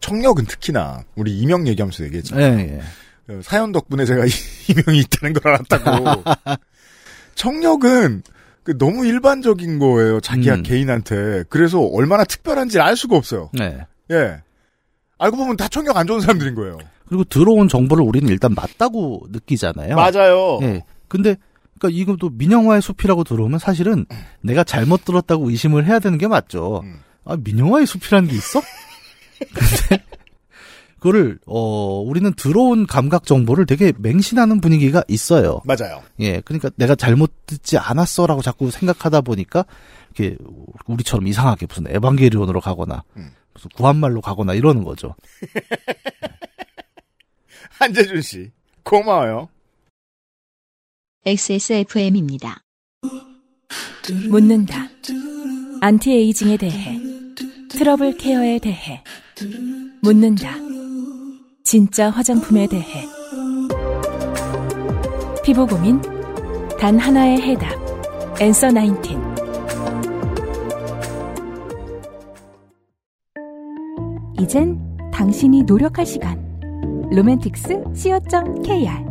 [0.00, 2.58] 청력은 특히나 우리 이명 얘기하면서 얘기했잖아요.
[2.58, 2.80] 예, 예.
[3.26, 4.30] 그 사연 덕분에 제가 이-
[4.70, 6.22] 이명이 있다는 걸 알았다고.
[7.34, 8.22] 청력은
[8.62, 10.20] 그 너무 일반적인 거예요.
[10.20, 10.62] 자기야 음.
[10.62, 11.44] 개인한테.
[11.48, 13.50] 그래서 얼마나 특별한지 알 수가 없어요.
[13.54, 13.78] 네.
[14.10, 14.42] 예.
[15.18, 16.78] 알고 보면 다 청력 안 좋은 사람들인 거예요.
[17.08, 19.96] 그리고 들어온 정보를 우리는 일단 맞다고 느끼잖아요.
[19.96, 20.58] 맞아요.
[20.62, 20.84] 예.
[21.08, 21.36] 근데
[21.78, 24.04] 그러니까 이것도 민영화의 숲이라고 들어오면 사실은
[24.42, 26.80] 내가 잘못 들었다고 의심을 해야 되는 게 맞죠.
[26.84, 27.00] 음.
[27.24, 28.60] 아 민영화의 숲이라는 게 있어?
[29.38, 30.04] 근데
[30.98, 35.60] 그거를 어 우리는 들어온 감각 정보를 되게 맹신하는 분위기가 있어요.
[35.64, 36.02] 맞아요.
[36.20, 36.40] 예.
[36.40, 39.64] 그러니까 내가 잘못 듣지 않았어라고 자꾸 생각하다 보니까
[40.16, 40.36] 이렇게
[40.86, 43.30] 우리처럼 이상하게 무슨 에반게리온으로 가거나 음.
[43.54, 45.14] 무슨 구한말로 가거나 이러는 거죠.
[47.78, 48.50] 한재준 씨.
[48.82, 49.48] 고마워요.
[51.24, 52.62] XSFM입니다.
[54.28, 54.88] 묻는다.
[55.80, 56.98] anti-aging에 대해.
[57.68, 59.04] 트러블 케어에 대해.
[60.02, 60.50] 묻는다.
[61.64, 63.04] 진짜 화장품에 대해.
[65.44, 66.00] 피부 고민?
[66.78, 67.72] 단 하나의 해답.
[68.40, 69.18] 앤서 19.
[74.40, 74.78] 이젠
[75.12, 76.48] 당신이 노력할 시간.
[77.10, 79.08] 로맨틱스 co.kr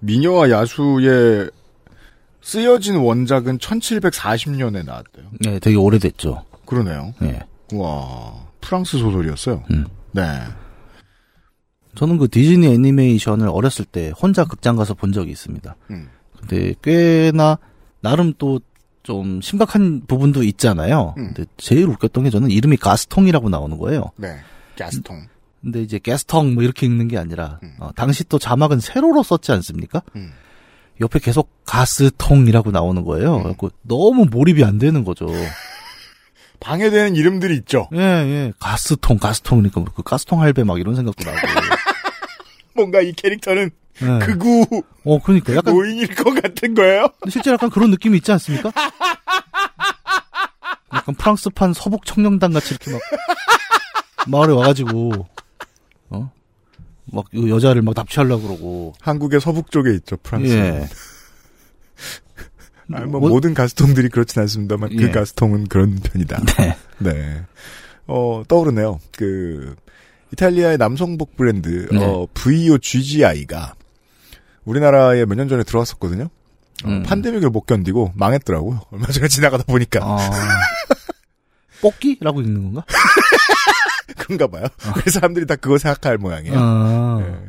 [0.00, 1.50] 미녀와 야수의
[2.48, 5.26] 쓰여진 원작은 1740년에 나왔대요.
[5.40, 6.44] 네, 되게 오래됐죠.
[6.66, 7.14] 그러네요.
[7.22, 7.40] 예.
[7.74, 9.64] 와 프랑스 소설이었어요.
[9.70, 9.86] 음.
[10.12, 10.22] 네.
[11.94, 15.76] 저는 그 디즈니 애니메이션을 어렸을 때 혼자 극장 가서 본 적이 있습니다.
[15.90, 16.08] 음.
[16.40, 17.58] 근데 꽤나
[18.00, 18.60] 나름 또
[19.08, 21.14] 좀 심각한 부분도 있잖아요.
[21.16, 21.32] 음.
[21.32, 24.10] 근데 제일 웃겼던 게 저는 이름이 가스통이라고 나오는 거예요.
[24.16, 24.36] 네.
[24.78, 25.22] 가스통.
[25.62, 27.74] 근데 이제 게스통 뭐 이렇게 읽는 게 아니라 음.
[27.80, 30.02] 어, 당시 또 자막은 세로로 썼지 않습니까?
[30.14, 30.30] 음.
[31.00, 33.36] 옆에 계속 가스통이라고 나오는 거예요.
[33.36, 33.42] 음.
[33.42, 35.26] 그래갖고 너무 몰입이 안 되는 거죠.
[36.60, 37.88] 방해되는 이름들이 있죠.
[37.94, 38.52] 예, 예.
[38.58, 39.58] 가스통, 가스통.
[39.58, 41.38] 그러니까 뭐그 가스통 할배 막 이런 생각도 나고.
[42.74, 43.70] 뭔가 이 캐릭터는
[44.00, 44.18] 네.
[44.20, 47.08] 극우 어, 그러니까 약간 노인일 것 같은 거예요.
[47.28, 48.72] 실제 약간 그런 느낌이 있지 않습니까?
[50.94, 53.00] 약간 프랑스판 서북 청년단 같이 이렇게 막
[54.26, 55.26] 마을에 와가지고 어?
[57.12, 60.52] 막이 여자를 막 납치하려고 그러고 한국의 서북 쪽에 있죠 프랑스.
[60.52, 60.88] 예.
[62.92, 65.10] 아, 뭐, 뭐- 모든 가스통들이 그렇진 않습니다만 그 예.
[65.10, 66.40] 가스통은 그런 편이다.
[66.58, 66.76] 네.
[66.98, 67.42] 네.
[68.06, 68.98] 어, 떠오르네요.
[69.16, 69.74] 그,
[70.32, 72.02] 이탈리아의 남성복 브랜드, 네.
[72.04, 73.74] 어, VO GGI가
[74.64, 76.24] 우리나라에 몇 년 전에 들어왔었거든요.
[76.84, 77.02] 어, 음.
[77.02, 78.80] 팬데믹을 못 견디고 망했더라고요.
[78.92, 80.00] 얼마 전에 지나가다 보니까.
[80.02, 80.30] 아.
[81.82, 82.84] 뽑기라고 읽는 건가?
[84.16, 84.66] 그런가 봐요.
[84.94, 86.56] 그래서 사람들이 다 그거 생각할 모양이에요.
[86.58, 87.18] 아.
[87.20, 87.48] 네.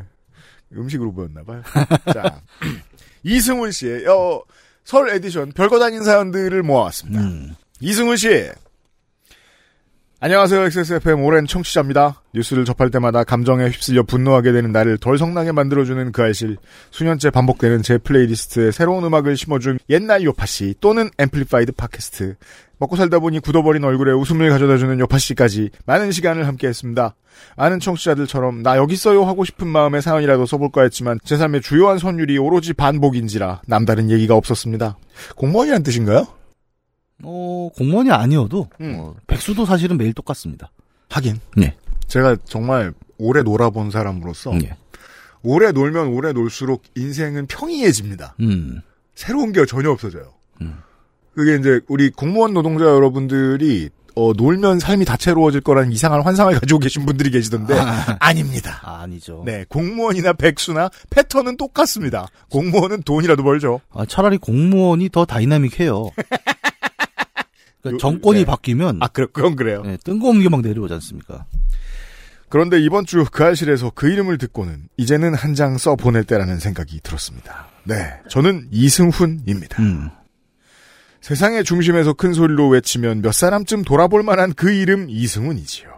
[0.77, 1.61] 음식으로 보였나 봐요.
[2.13, 2.41] 자,
[3.23, 4.43] 이승훈 씨의, 어,
[4.83, 7.21] 설 에디션 별거 아닌 사연들을 모아왔습니다.
[7.21, 7.55] 음.
[7.79, 8.49] 이승훈 씨.
[10.21, 10.63] 안녕하세요.
[10.63, 12.21] XSFM 오랜 청취자입니다.
[12.33, 16.57] 뉴스를 접할 때마다 감정에 휩쓸려 분노하게 되는 나를 덜 성나게 만들어주는 그알싫.
[16.91, 22.35] 수년째 반복되는 제 playlist에 새로운 음악을 심어준 옛날 요팟시 또는 Amplified 팟캐스트.
[22.79, 27.15] 먹고 살다 보니 굳어버린 얼굴에 웃음을 가져다주는 요팟시까지 많은 시간을 함께했습니다.
[27.55, 32.37] 많은 청취자들처럼 나 여기 있어요 하고 싶은 마음에 사연이라도 써볼까 했지만 제 삶의 주요한 선율이
[32.39, 34.97] 오로지 반복인지라 남다른 얘기가 없었습니다.
[35.37, 36.38] 공무원이란 뜻인가요?
[37.23, 38.95] 어, 공무원이 아니어도 음.
[38.97, 40.71] 어, 백수도 사실은 매일 똑같습니다.
[41.09, 41.39] 하긴.
[41.57, 41.75] 네.
[42.07, 44.75] 제가 정말 오래 놀아본 사람으로서 예.
[45.43, 48.35] 오래 놀면 오래 놀수록 인생은 평이해집니다.
[48.41, 48.81] 음.
[49.15, 50.33] 새로운 게 전혀 없어져요.
[50.61, 50.77] 음.
[51.33, 57.05] 그게 이제 우리 공무원 노동자 여러분들이 어, 놀면 삶이 다채로워질 거라는 이상한 환상을 가지고 계신
[57.05, 57.73] 분들이 계시던데
[58.19, 58.81] 아 닙니다.
[58.83, 59.43] 아, 아니죠.
[59.45, 62.27] 네, 공무원이나 백수나 패턴은 똑같습니다.
[62.49, 63.79] 공무원은 돈이라도 벌죠.
[63.91, 66.09] 아, 차라리 공무원이 더 다이나믹해요.
[67.81, 68.45] 그러니까 요- 정권이 네.
[68.45, 69.81] 바뀌면 아, 그, 그건 그래요.
[69.83, 71.45] 네, 뜬금없게 막 내려오지 않습니까?
[72.49, 76.99] 그런데 이번 주 그 알실에서 그 이름을 듣고는 이제는 한 장 써 보낼 때라는 생각이
[77.01, 77.67] 들었습니다.
[77.83, 79.81] 네, 저는 이승훈입니다.
[79.81, 80.09] 음.
[81.21, 85.89] 세상의 중심에서 큰 소리로 외치면 몇 사람쯤 돌아볼 만한 그 이름 이승훈이지요.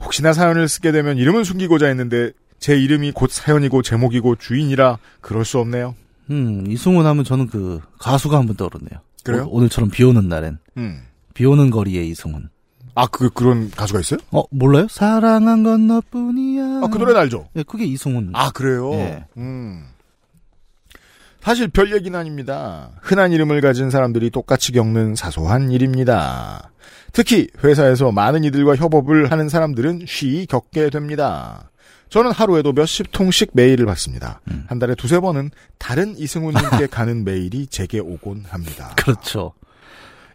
[0.00, 5.58] 혹시나 사연을 쓰게 되면 이름은 숨기고자 했는데 제 이름이 곧 사연이고 제목이고 주인이라 그럴 수
[5.58, 5.94] 없네요.
[6.30, 9.00] 음, 이승훈 하면 저는 그 가수가 한 번 떠오르네요.
[9.32, 9.48] 그래요?
[9.50, 11.02] 오, 늘처럼비 오는 날엔 음.
[11.34, 12.48] 비 오는 거리의 이승훈.
[12.94, 14.18] 아, 그, 그런 가수가 있어요?
[14.32, 14.88] 어, 몰라요?
[14.90, 16.80] 사랑한 건 너뿐이야.
[16.82, 17.48] 아, 그 노래는 알죠?
[17.52, 18.30] 네, 그게 이승훈.
[18.34, 18.92] 아, 그래요?
[18.94, 19.24] 예.
[19.36, 19.84] 음.
[21.40, 22.90] 사실 별 얘기는 아닙니다.
[23.00, 26.72] 흔한 이름을 가진 사람들이 똑같이 겪는 사소한 일입니다.
[27.12, 31.67] 특히 회사에서 많은 이들과 협업을 하는 사람들은 쉬이 겪게 됩니다.
[32.08, 34.40] 저는 하루에도 몇십 통씩 메일을 받습니다.
[34.50, 34.64] 음.
[34.68, 38.94] 한 달에 두세 번은 다른 이승훈님께 가는 메일이 제게 오곤 합니다.
[38.96, 39.52] 그렇죠.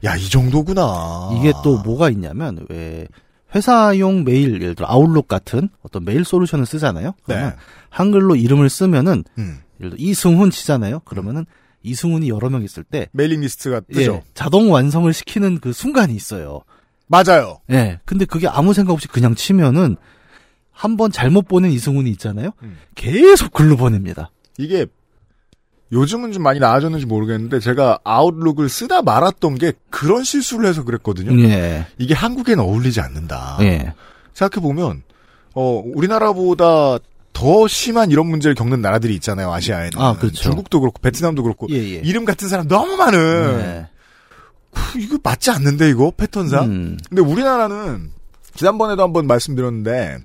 [0.03, 1.31] 야, 이 정도구나.
[1.39, 3.07] 이게 또 뭐가 있냐면 왜
[3.55, 7.13] 회사용 메일 예를 들어 Outlook 같은 어떤 메일 솔루션을 쓰잖아요.
[7.23, 7.55] 그러면 네.
[7.89, 9.59] 한글로 이름을 쓰면은 음.
[9.79, 10.99] 예를 들어 이승훈 치잖아요.
[11.01, 11.45] 그러면은
[11.83, 14.13] 이승훈이 여러 명 있을 때 mailing list가 뜨죠.
[14.13, 16.61] 예, 자동 완성을 시키는 그 순간이 있어요.
[17.07, 17.59] 맞아요.
[17.69, 17.99] 예.
[18.05, 19.97] 근데 그게 아무 생각 없이 그냥 치면은
[20.73, 22.51] 한 번 잘못 보낸 이승훈이 있잖아요.
[22.63, 22.77] 음.
[22.95, 24.31] 계속 글로 보냅니다.
[24.57, 24.85] 이게
[25.91, 31.39] 요즘은 좀 많이 나아졌는지 모르겠는데 제가 아웃룩을 쓰다 말았던 게 그런 실수를 해서 그랬거든요.
[31.47, 31.85] 예.
[31.99, 33.57] 이게 한국에는 어울리지 않는다.
[33.61, 33.93] 예.
[34.33, 35.03] 생각해 보면
[35.53, 36.97] 어 우리나라보다
[37.33, 39.51] 더 심한 이런 문제를 겪는 나라들이 있잖아요.
[39.53, 39.99] 아시아에는.
[39.99, 40.35] 아, 그렇죠.
[40.41, 42.01] 중국도 그렇고 베트남도 그렇고 예, 예.
[42.03, 43.59] 이름 같은 사람 너무 많은.
[43.59, 43.87] 예.
[44.73, 46.65] 후, 이거 맞지 않는데 이거 패턴상.
[46.65, 46.97] 음.
[47.09, 48.09] 근데 우리나라는
[48.55, 50.17] 지난번에도 한번 말씀드렸는데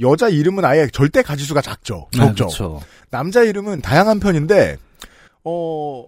[0.00, 2.08] 여자 이름은 아예 절대 가지수가 작죠.
[2.18, 2.34] 아, 적죠.
[2.46, 2.82] 그렇죠.
[3.10, 4.76] 남자 이름은 다양한 편인데
[5.44, 6.06] 어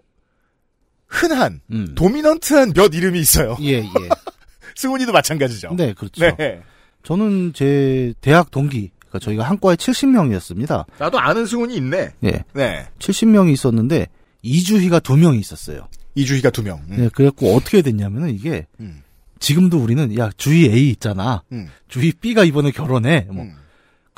[1.06, 1.94] 흔한 음.
[1.94, 3.56] 도미넌트한 몇 이름이 있어요.
[3.62, 3.84] 예, 예.
[4.76, 5.74] 승훈이도 마찬가지죠.
[5.76, 6.20] 네, 그렇죠.
[6.36, 6.62] 네.
[7.02, 10.84] 저는 제 대학 동기, 그러니까 저희가 한 과에 70명이었습니다.
[10.98, 12.12] 나도 아는 승훈이 있네.
[12.24, 12.44] 예.
[12.52, 12.86] 네.
[12.98, 14.06] 70명이 있었는데
[14.42, 15.88] 이주희가 두 명이 있었어요.
[16.14, 16.82] 이주희가 두 명.
[16.90, 16.96] 음.
[16.96, 19.02] 네, 그래갖고 어떻게 됐냐면은 이게 음.
[19.38, 21.42] 지금도 우리는 야 주희 A 있잖아.
[21.52, 21.68] 음.
[21.88, 23.26] 주희 B가 이번에 결혼해.
[23.30, 23.54] 뭐 음.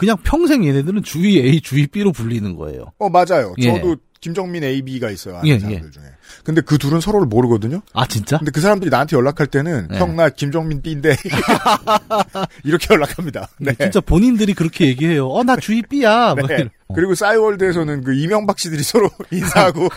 [0.01, 2.93] 그냥 평생 얘네들은 주희 A, 주희 B로 불리는 거예요.
[2.99, 3.55] 어 맞아요.
[3.59, 3.73] 예.
[3.75, 5.37] 저도 김정민 AB가 있어요.
[5.37, 6.05] 아는 예, 사람들 중에.
[6.45, 7.81] 근데 그 둘은 서로를 모르거든요.
[7.93, 8.39] 아 진짜?
[8.39, 9.99] 근데 그 사람들이 나한테 연락할 때는 네.
[9.99, 11.17] 형나 김정민 B인데
[12.65, 13.49] 이렇게 연락합니다.
[13.59, 13.75] 네.
[13.79, 15.29] 진짜 본인들이 그렇게 얘기해요.
[15.29, 16.35] 어 나 주희 B야.
[16.35, 16.69] 막 네.
[16.89, 16.95] 어.
[16.95, 19.89] 그리고 싸이월드에서는 그 이명박 씨들이 서로 인사하고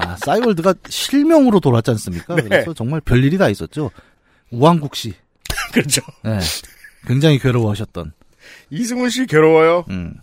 [0.00, 2.34] 아, 싸이월드가 실명으로 돌았지 않습니까?
[2.36, 2.42] 네.
[2.42, 3.90] 그래서 정말 별일이 다 있었죠.
[4.50, 5.14] 우왕국 씨.
[5.72, 6.02] 그렇죠.
[6.24, 6.38] 네.
[7.06, 8.12] 굉장히 괴로워하셨던.
[8.70, 9.84] 이승훈 씨 괴로워요.
[9.90, 10.14] 음.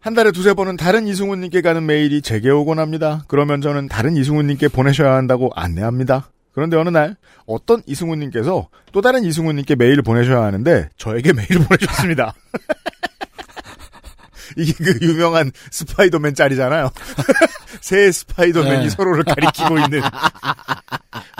[0.00, 3.24] 한 달에 두세 번은 다른 이승훈님께 가는 메일이 제게 오곤 합니다.
[3.28, 6.30] 그러면 저는 다른 이승훈님께 보내셔야 한다고 안내합니다.
[6.52, 7.16] 그런데 어느 날
[7.46, 12.34] 어떤 이승훈님께서 또 다른 이승훈님께 메일을 보내셔야 하는데 저에게 메일을 보내셨습니다.
[14.56, 16.90] 이게 그 유명한 스파이더맨 짤이잖아요.
[17.80, 18.90] 새 스파이더맨이 네.
[18.90, 20.00] 서로를 가리키고 있는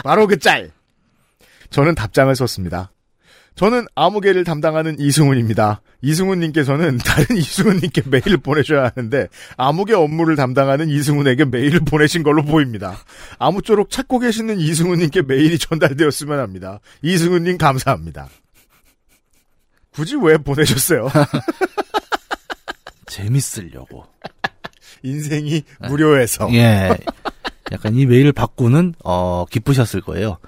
[0.04, 0.70] 바로 그 짤.
[1.70, 2.92] 저는 답장을 썼습니다.
[3.60, 5.82] 저는 아무개를 담당하는 이승훈입니다.
[6.00, 12.96] 이승훈님께서는 다른 이승훈님께 메일을 보내셔야 하는데 아무개 업무를 담당하는 이승훈에게 메일을 보내신 걸로 보입니다.
[13.38, 16.80] 아무쪼록 찾고 계시는 이승훈님께 메일이 전달되었으면 합니다.
[17.02, 18.30] 이승훈님 감사합니다.
[19.90, 21.10] 굳이 왜 보내셨어요?
[23.08, 24.06] 재밌으려고.
[25.02, 26.48] 인생이 무료해서.
[26.54, 26.96] 예.
[27.72, 30.38] 약간 이 메일을 받고는 어 기쁘셨을 거예요.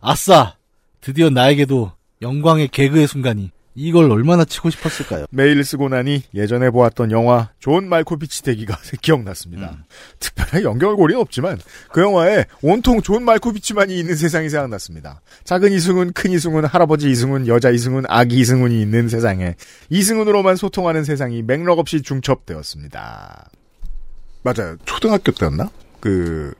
[0.00, 0.56] 아싸!
[1.02, 1.92] 드디어 나에게도
[2.24, 5.26] 영광의 개그의 순간이 이걸 얼마나 치고 싶었을까요?
[5.30, 9.84] 메일을 쓰고 나니 예전에 보았던 영화 존 말코비치 되기가 기억났습니다.
[10.20, 11.58] 특별하게 연결고리는 없지만
[11.90, 15.20] 그 영화에 온통 존 말코비치만이 있는 세상이 생각났습니다.
[15.42, 19.56] 작은 이승훈, 큰 이승훈, 할아버지 이승훈, 여자 이승훈, 아기 이승훈이 있는 세상에
[19.90, 23.50] 이승훈으로만 소통하는 세상이 맥락 없이 중첩되었습니다.
[24.44, 24.76] 맞아요.
[24.84, 25.70] 초등학교 때였나?
[25.98, 26.54] 그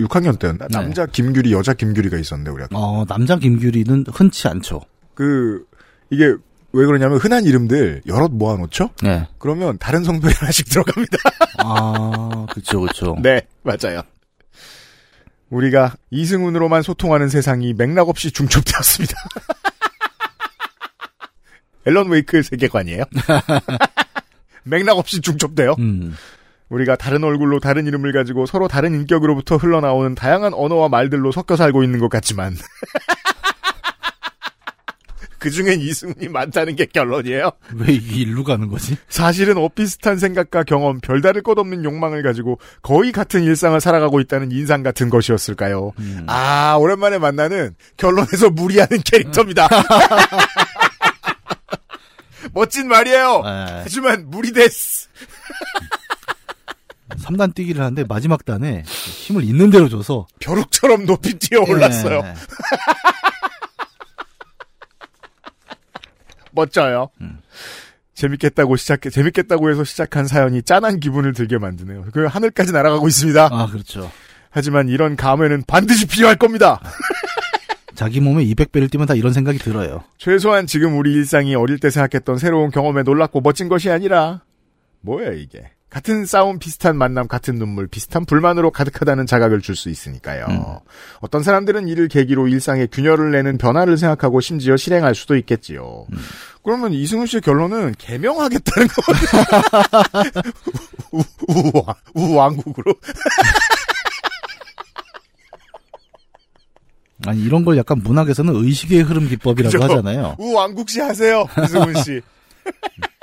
[0.00, 0.68] 6학년 때였나?
[0.68, 0.76] 네.
[0.76, 2.76] 남자 김규리, 여자 김규리가 있었는데 우리 학교.
[2.78, 4.80] 어, 남자 김규리는 흔치 않죠.
[5.14, 5.64] 그
[6.10, 6.24] 이게
[6.72, 8.90] 왜 그러냐면 흔한 이름들 여럿 모아놓죠?
[9.02, 9.26] 네.
[9.38, 11.16] 그러면 다른 성별이 하나씩 들어갑니다.
[11.58, 13.16] 아, 그쵸, 그쵸.
[13.22, 14.02] 네, 맞아요.
[15.50, 19.14] 우리가 이승훈으로만 소통하는 세상이 맥락 없이 중첩되었습니다.
[21.86, 23.04] 앨런 웨이크의 세계관이에요.
[24.64, 25.74] 맥락 없이 중첩돼요.
[25.78, 26.14] 음.
[26.68, 31.82] 우리가 다른 얼굴로 다른 이름을 가지고 서로 다른 인격으로부터 흘러나오는 다양한 언어와 말들로 섞여 살고
[31.82, 32.54] 있는 것 같지만
[35.38, 37.52] 그 중엔 이승훈이 많다는 게 결론이에요.
[37.76, 38.96] 왜 이게 일로 가는 거지?
[39.08, 44.82] 사실은 엇비슷한 생각과 경험, 별다를 것 없는 욕망을 가지고 거의 같은 일상을 살아가고 있다는 인상
[44.82, 45.92] 같은 것이었을까요?
[46.00, 46.24] 음.
[46.26, 49.68] 아, 오랜만에 만나는 결론에서 무리하는 캐릭터입니다.
[52.52, 53.42] 멋진 말이에요.
[53.44, 53.80] 네.
[53.84, 55.06] 하지만 무리데스.
[57.22, 62.22] 3단 뛰기를 하는데 마지막 단에 힘을 있는 대로 줘서 벼룩처럼 높이 뛰어 올랐어요.
[62.24, 62.34] 예.
[66.52, 67.10] 멋져요.
[68.14, 72.06] 재밌겠다고 시작해, 재밌겠다고 해서 시작한 사연이 짠한 기분을 들게 만드네요.
[72.12, 73.48] 그 하늘까지 날아가고 있습니다.
[73.52, 74.10] 아, 그렇죠.
[74.50, 76.80] 하지만 이런 감회는 반드시 필요할 겁니다.
[77.94, 80.02] 자기 몸에 200배를 뛰면 다 이런 생각이 들어요.
[80.18, 84.42] 최소한 지금 우리 일상이 어릴 때 생각했던 새로운 경험에 놀랍고 멋진 것이 아니라
[85.00, 90.44] 뭐야 이게 같은 싸움 비슷한 만남 같은 눈물 비슷한 불만으로 가득하다는 자각을 줄 수 있으니까요.
[90.50, 90.62] 음.
[91.20, 96.06] 어떤 사람들은 이를 계기로 일상에 균열을 내는 변화를 생각하고 심지어 실행할 수도 있겠지요.
[96.12, 96.18] 음.
[96.62, 100.42] 그러면 이승훈 씨의 결론은 개명하겠다는 거예요.
[101.12, 102.94] 우- 우왕 우왕국으로
[107.26, 109.82] 아니 이런 걸 약간 문학에서는 의식의 흐름 기법이라고 그죠?
[109.84, 110.36] 하잖아요.
[110.38, 112.20] 우왕국 씨 하세요 이승훈 씨.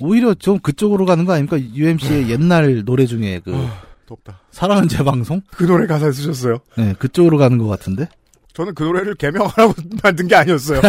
[0.00, 1.58] 오히려 좀 그쪽으로 가는 거 아닙니까?
[1.60, 3.68] UMC의 옛날 노래 중에 그
[4.06, 4.40] 덥다.
[4.50, 5.42] 사랑은 재방송?
[5.50, 6.58] 그 노래 가사 쓰셨어요?
[6.76, 8.08] 네, 그쪽으로 가는 것 같은데.
[8.52, 10.80] 저는 그 노래를 개명하라고 만든 게 아니었어요.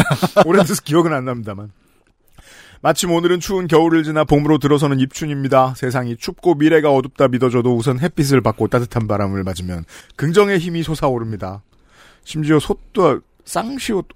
[0.45, 1.71] 오래돼서 기억은 안 납니다만.
[2.81, 5.73] 마침 오늘은 추운 겨울을 지나 봄으로 들어서는 입춘입니다.
[5.75, 9.85] 세상이 춥고 미래가 어둡다 믿어져도 우선 햇빛을 받고 따뜻한 바람을 맞으면
[10.17, 11.63] 긍정의 힘이 솟아오릅니다.
[12.23, 14.07] 심지어 솥도 쌍시옷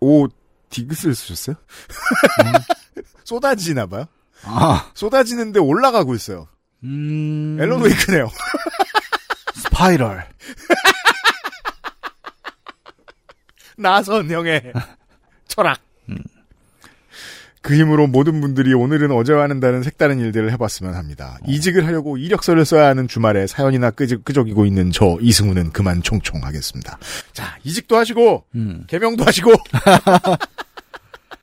[0.00, 0.26] 오
[0.70, 1.56] 디귿을 쓰셨어요?
[3.24, 4.06] 쏟아지나 봐요.
[4.44, 6.48] 아, 쏟아지는데 올라가고 있어요.
[6.84, 7.58] 음.
[7.60, 8.30] 앨런 웨이크네요.
[9.54, 10.26] 스파이럴.
[13.76, 14.72] 나선 형의
[15.48, 15.80] 철학.
[17.62, 21.38] 그 힘으로 모든 분들이 오늘은 어제와는 다른 색다른 일들을 해봤으면 합니다.
[21.46, 26.98] 이직을 하려고 이력서를 써야 하는 주말에 사연이나 끄적, 끄적이고 있는 저 이승우는 그만 총총하겠습니다.
[27.32, 28.84] 자, 이직도 하시고 음.
[28.88, 29.52] 개명도 하시고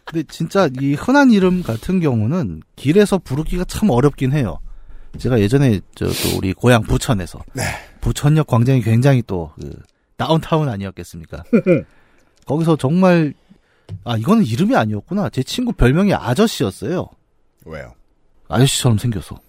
[0.10, 4.60] 근데 진짜 이 흔한 이름 같은 경우는 길에서 부르기가 참 어렵긴 해요.
[5.18, 7.64] 제가 예전에 저 또 우리 고향 부천에서 네.
[8.02, 9.72] 부천역 광장이 굉장히 또 그
[10.18, 11.44] 다운타운 아니었겠습니까?
[12.46, 13.34] 거기서 정말
[14.04, 15.30] 아 이거는 이름이 아니었구나.
[15.30, 17.08] 제 친구 별명이 아저씨였어요.
[17.66, 17.94] 왜요?
[18.48, 19.40] 아저씨처럼 생겨서.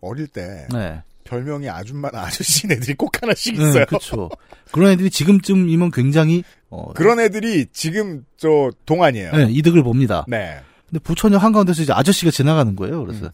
[0.00, 1.02] 어릴 때 네.
[1.26, 3.84] 별명이 아줌마나 아저씨인 애들이 꼭 하나씩 네, 있어요.
[3.86, 4.30] 그렇죠.
[4.72, 9.32] 그런 애들이 지금쯤이면 굉장히 어, 그런 애들이 지금 저 동안이에요.
[9.32, 10.24] 네, 이득을 봅니다.
[10.28, 10.60] 네.
[10.88, 13.04] 근데 부천역 한가운데서 이제 아저씨가 지나가는 거예요.
[13.04, 13.30] 그래서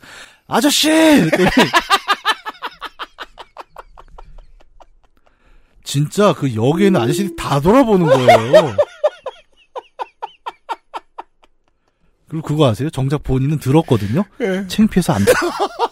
[0.46, 0.88] 아저씨!
[0.88, 1.50] 그랬더니
[5.84, 8.74] 진짜 그 역에는 아저씨들이 다 돌아보는 거예요.
[12.28, 12.88] 그리고 그거 아세요?
[12.88, 14.24] 정작 본인은 들었거든요.
[14.40, 14.64] 예.
[14.66, 15.34] 창피해서 안 들.
[15.34, 15.91] 어,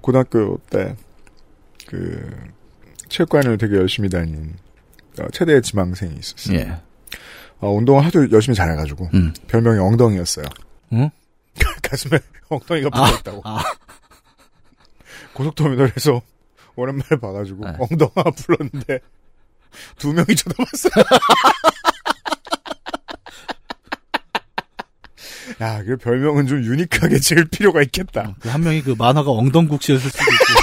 [0.00, 0.96] 고등학교 때,
[1.86, 2.30] 그,
[3.08, 4.54] 체육관을 되게 열심히 다닌,
[5.20, 6.58] 어, 최대 지망생이 있었어요.
[6.58, 6.80] 예.
[7.60, 9.34] 어, 운동을 하도 열심히 잘해가지고 음.
[9.48, 10.46] 별명이 엉덩이였어요.
[10.92, 11.10] 응?
[11.82, 12.18] 가슴에
[12.48, 13.42] 엉덩이가 붙어있다고.
[13.44, 13.62] 아.
[15.34, 16.20] 고속터미널에서
[16.76, 17.76] 오랜만에 봐가지고 네.
[17.78, 19.00] 엉덩아 불렀는데
[19.96, 20.92] 두 명이 쳐다봤어요.
[25.60, 28.34] 야, 그 별명은 좀 유니크하게 지을 필요가 있겠다.
[28.40, 30.60] 그 한 명이 그 만화가 엉덩국시였을 수도 있고.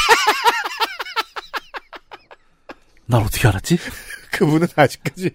[3.05, 3.77] 날 어떻게 알았지?
[4.33, 5.29] 그분은 아직까지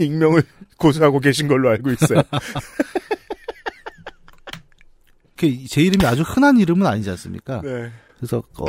[0.00, 0.42] 익명을
[0.76, 2.22] 고수하고 계신 걸로 알고 있어요.
[5.36, 7.60] 그제 이름이 아주 흔한 이름은 아니지 않습니까?
[7.62, 7.90] 네.
[8.16, 8.64] 그래서 어,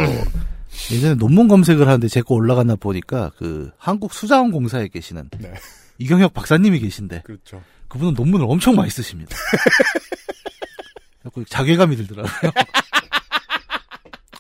[0.92, 5.54] 예전에 논문 검색을 하는데 제 거 올라갔나 보니까 그 한국 수자원공사에 계시는 네.
[5.98, 7.62] 이경혁 박사님이 계신데 그렇죠.
[7.88, 9.36] 그분은 논문을 엄청 많이 쓰십니다.
[11.24, 12.52] 자꾸 자괴감이 들더라고요.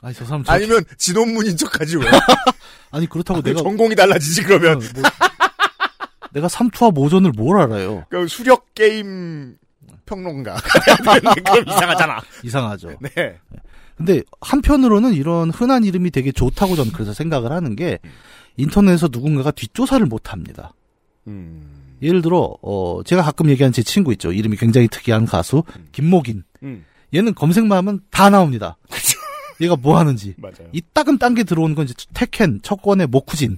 [0.02, 2.06] 아니 저 사람 저 아니면 진논문인 척하지 왜?
[2.92, 4.78] 아니 그렇다고 내가 전공이 달라지지 그러면.
[4.78, 5.04] 어, 뭐,
[6.32, 8.06] 내가 삼투와 모전을 뭘 알아요?
[8.10, 9.58] 그 수력 게임
[10.06, 10.56] 평론가.
[11.46, 12.22] 그럼 이상하잖아.
[12.44, 12.98] 이상하죠.
[13.02, 13.40] 네.
[13.96, 17.98] 근데 한편으로는 이런 흔한 이름이 되게 좋다고 저는 그래서 생각을 하는 게
[18.56, 20.74] 인터넷에서 누군가가 뒷조사를 못 합니다.
[21.28, 21.77] 음.
[22.02, 24.32] 예를 들어 어 제가 가끔 얘기하는 제 친구 있죠.
[24.32, 26.44] 이름이 굉장히 특이한 가수 김목인.
[26.64, 26.86] 음.
[27.14, 28.78] 얘는 검색만 하면 다 나옵니다.
[29.62, 30.36] 얘가 뭐 하는지.
[30.38, 30.70] 맞아요.
[30.72, 33.58] 이 따금 딴 게 들어오는 건 이제 테켄, 척권의 모쿠진.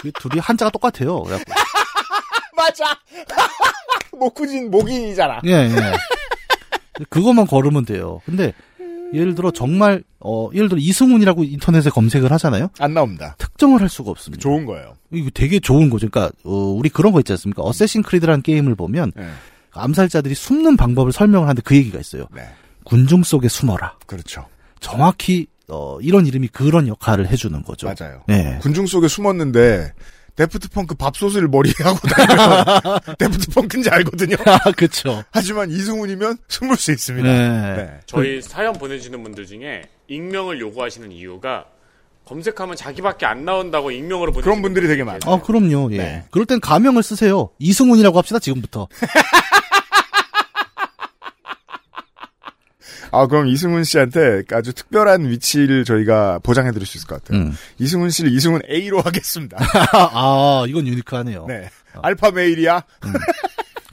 [0.00, 1.22] 그 둘이 한자가 똑같아요.
[1.22, 1.52] 그래갖고
[2.56, 2.98] 맞아.
[4.12, 5.40] 목구진 목인이잖아.
[5.46, 7.04] 예, 예.
[7.10, 8.20] 그것만 걸으면 돼요.
[8.24, 8.52] 근데
[9.14, 12.70] 예를 들어 정말 어 예를 들어 이승훈이라고 인터넷에 검색을 하잖아요.
[12.78, 13.34] 안 나옵니다.
[13.38, 14.42] 특정을 할 수가 없습니다.
[14.42, 14.96] 좋은 거예요.
[15.12, 16.08] 이거 되게 좋은 거죠.
[16.08, 17.62] 그러니까 어, 우리 그런 거 있지 않습니까?
[17.62, 19.28] 어쌔신 크리드라는 게임을 보면 네.
[19.72, 22.26] 암살자들이 숨는 방법을 설명을 하는데 그 얘기가 있어요.
[22.34, 22.42] 네.
[22.84, 23.96] 군중 속에 숨어라.
[24.06, 24.46] 그렇죠.
[24.80, 27.92] 정확히 어 이런 이름이 그런 역할을 해주는 거죠.
[27.98, 28.22] 맞아요.
[28.26, 28.58] 네.
[28.62, 29.92] 군중 속에 숨었는데
[30.36, 34.36] 다프트 펑크 밥솥을 머리에 하고 다니면 다프트 펑크인지 알거든요.
[34.44, 35.24] 아, 그쵸.
[35.30, 37.26] 하지만 이승훈이면 숨을 수 있습니다.
[37.28, 37.76] 네.
[37.76, 38.00] 네.
[38.06, 41.64] 저희 사연 보내주시는 분들 중에 익명을 요구하시는 이유가
[42.26, 45.20] 검색하면 자기밖에 안 나온다고 익명으로 보내주는 그런 분들이 되게 많아요.
[45.26, 45.90] 어, 그럼요.
[45.92, 45.96] 예.
[45.96, 46.24] 네.
[46.30, 47.50] 그럴 땐 가명을 쓰세요.
[47.58, 48.88] 이승훈이라고 합시다, 지금부터.
[53.20, 57.40] 아, 그럼 이승훈 씨한테 아주 특별한 위치를 저희가 보장해 드릴 수 있을 것 같아요.
[57.42, 57.52] 음.
[57.78, 59.56] 이승훈 씨를 이승훈 A로 하겠습니다.
[60.12, 61.46] 아, 이건 유니크하네요.
[61.48, 61.68] 네.
[62.02, 62.82] alpha male이야?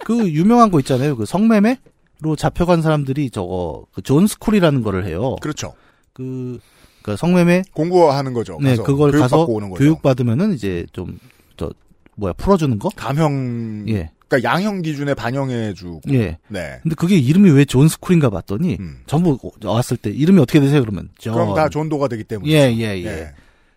[0.06, 1.16] 그 유명한 거 있잖아요.
[1.16, 5.38] 그 성매매로 잡혀간 사람들이 저거 그 John School이라는 거를 해요.
[5.42, 5.74] 그렇죠.
[6.14, 6.60] 그,
[7.02, 8.58] 그 성매매 공부하는 거죠.
[8.62, 8.76] 네.
[8.76, 9.80] 그걸 가서 교육받고 오는 거죠.
[9.84, 11.18] 교육 받으면은 이제 좀
[11.56, 11.72] 저
[12.16, 12.90] 뭐야 풀어주는 거?
[12.96, 16.02] 감형, 예, 그러니까 양형 기준에 반영해 주고.
[16.12, 16.38] 예.
[16.48, 16.80] 네.
[16.82, 19.02] 근데 그게 이름이 왜 John School인가 봤더니 음.
[19.06, 20.82] 전부 왔을 때 이름이 어떻게 되세요?
[20.82, 21.34] 그러면 존.
[21.34, 22.52] 그럼 다 John Doe가 되기 때문에.
[22.52, 23.06] 예, 예, 예.
[23.06, 23.34] 예.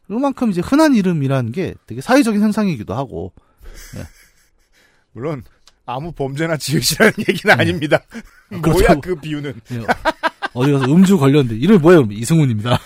[0.07, 3.33] 그만큼 이제 흔한 이름이라는 게 되게 사회적인 현상이기도 하고.
[5.13, 5.43] 물론
[5.85, 8.01] 아무 범죄나 지으시라는 얘기는 아닙니다.
[8.51, 9.01] 뭐야 그렇다고.
[9.01, 9.61] 그 비유는.
[9.73, 9.83] 예.
[10.55, 12.01] 어디 가서 음주 걸렸는데 이름이 뭐예요?
[12.01, 12.79] 그러면 이승훈입니다.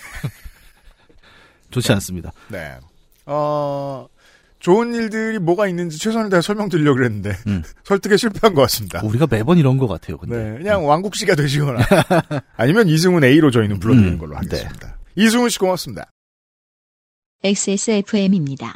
[1.71, 2.31] 좋지 않습니다.
[2.49, 2.75] 네.
[3.25, 4.07] 어,
[4.61, 7.63] 좋은 일들이 뭐가 있는지 최선을 다해 설명드리려고 그랬는데 음.
[7.83, 9.01] 설득에 실패한 것 같습니다.
[9.03, 10.17] 우리가 매번 이런 것 같아요.
[10.17, 11.79] 근데 네, 그냥 왕국 씨가 되시거나
[12.55, 14.97] 아니면 이승훈 A로 저희는 불러드리는 음, 걸로 하겠습니다.
[15.15, 16.09] 이승훈 씨 고맙습니다.
[17.43, 18.75] XSFM입니다.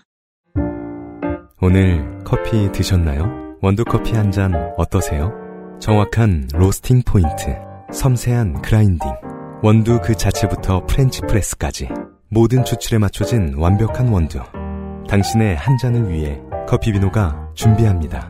[1.62, 3.58] 오늘 커피 드셨나요?
[3.62, 5.32] 원두커피 한 잔 어떠세요?
[5.80, 7.56] 정확한 로스팅 포인트,
[7.94, 9.08] 섬세한 grinding,
[9.62, 11.90] 원두 그 자체부터 French press까지
[12.30, 14.40] 모든 추출에 맞춰진 완벽한 원두.
[15.08, 18.28] 당신의 한 잔을 위해 커피비노가 준비합니다.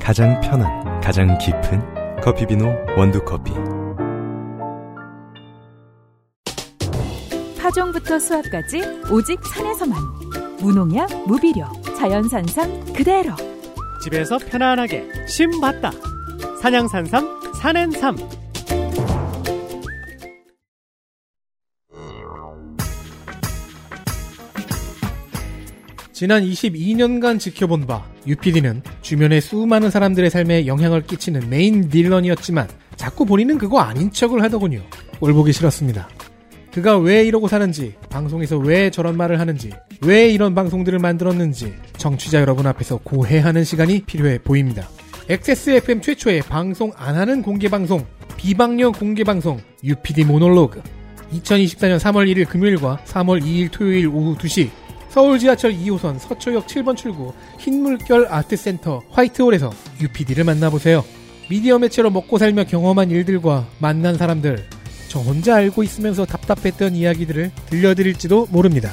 [0.00, 3.52] 가장 편한, 가장 깊은 커피비노 원두커피.
[7.58, 9.98] 파종부터 수확까지 오직 산에서만
[10.60, 11.66] 무농약 무비료
[11.98, 13.32] 자연산삼 그대로
[14.02, 15.90] 집에서 편안하게 심 봤다.
[16.62, 18.45] 산양산삼 산앤삼.
[26.16, 33.58] 지난 22년간 지켜본 바 UPD는 주변의 수많은 사람들의 삶에 영향을 끼치는 메인 딜런이었지만 자꾸 본인은
[33.58, 34.80] 그거 아닌 척을 하더군요.
[35.20, 36.08] 꼴 보기 싫었습니다.
[36.72, 42.66] 그가 왜 이러고 사는지, 방송에서 왜 저런 말을 하는지, 왜 이런 방송들을 만들었는지 청취자 여러분
[42.66, 44.88] 앞에서 고해하는 시간이 필요해 보입니다.
[45.28, 48.06] XSFM 최초의 방송 안 하는 공개 방송,
[48.38, 50.80] 비방용 공개 방송 UPD 모놀로그
[51.34, 54.85] 2024년 3월 1일 금요일과 3월 2일 토요일 오후 2시
[55.16, 61.02] 서울 지하철 2호선 서초역 7번 출구 흰물결 아트센터 화이트홀에서 UPD를 만나보세요.
[61.48, 64.66] 미디어 매체로 먹고 살며 경험한 일들과 만난 사람들,
[65.08, 68.92] 저 혼자 알고 있으면서 답답했던 이야기들을 들려드릴지도 모릅니다.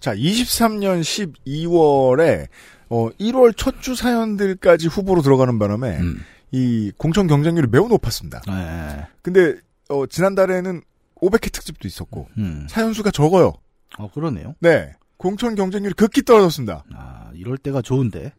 [0.00, 1.02] 자, 23년
[1.46, 2.48] 12월에
[2.88, 6.24] 어 1월 첫 주 사연들까지 후보로 들어가는 바람에 음.
[6.50, 8.40] 이 공천 경쟁률이 매우 높았습니다.
[8.46, 9.06] 네.
[9.22, 9.56] 근데
[9.88, 10.82] 어 지난달에는
[11.16, 12.66] 500회 특집도 있었고 음.
[12.68, 13.52] 사연 수가 적어요.
[13.98, 14.54] 어, 그러네요.
[14.60, 14.92] 네.
[15.16, 16.84] 공천 경쟁률이 극히 떨어졌습니다.
[16.94, 18.32] 아, 이럴 때가 좋은데.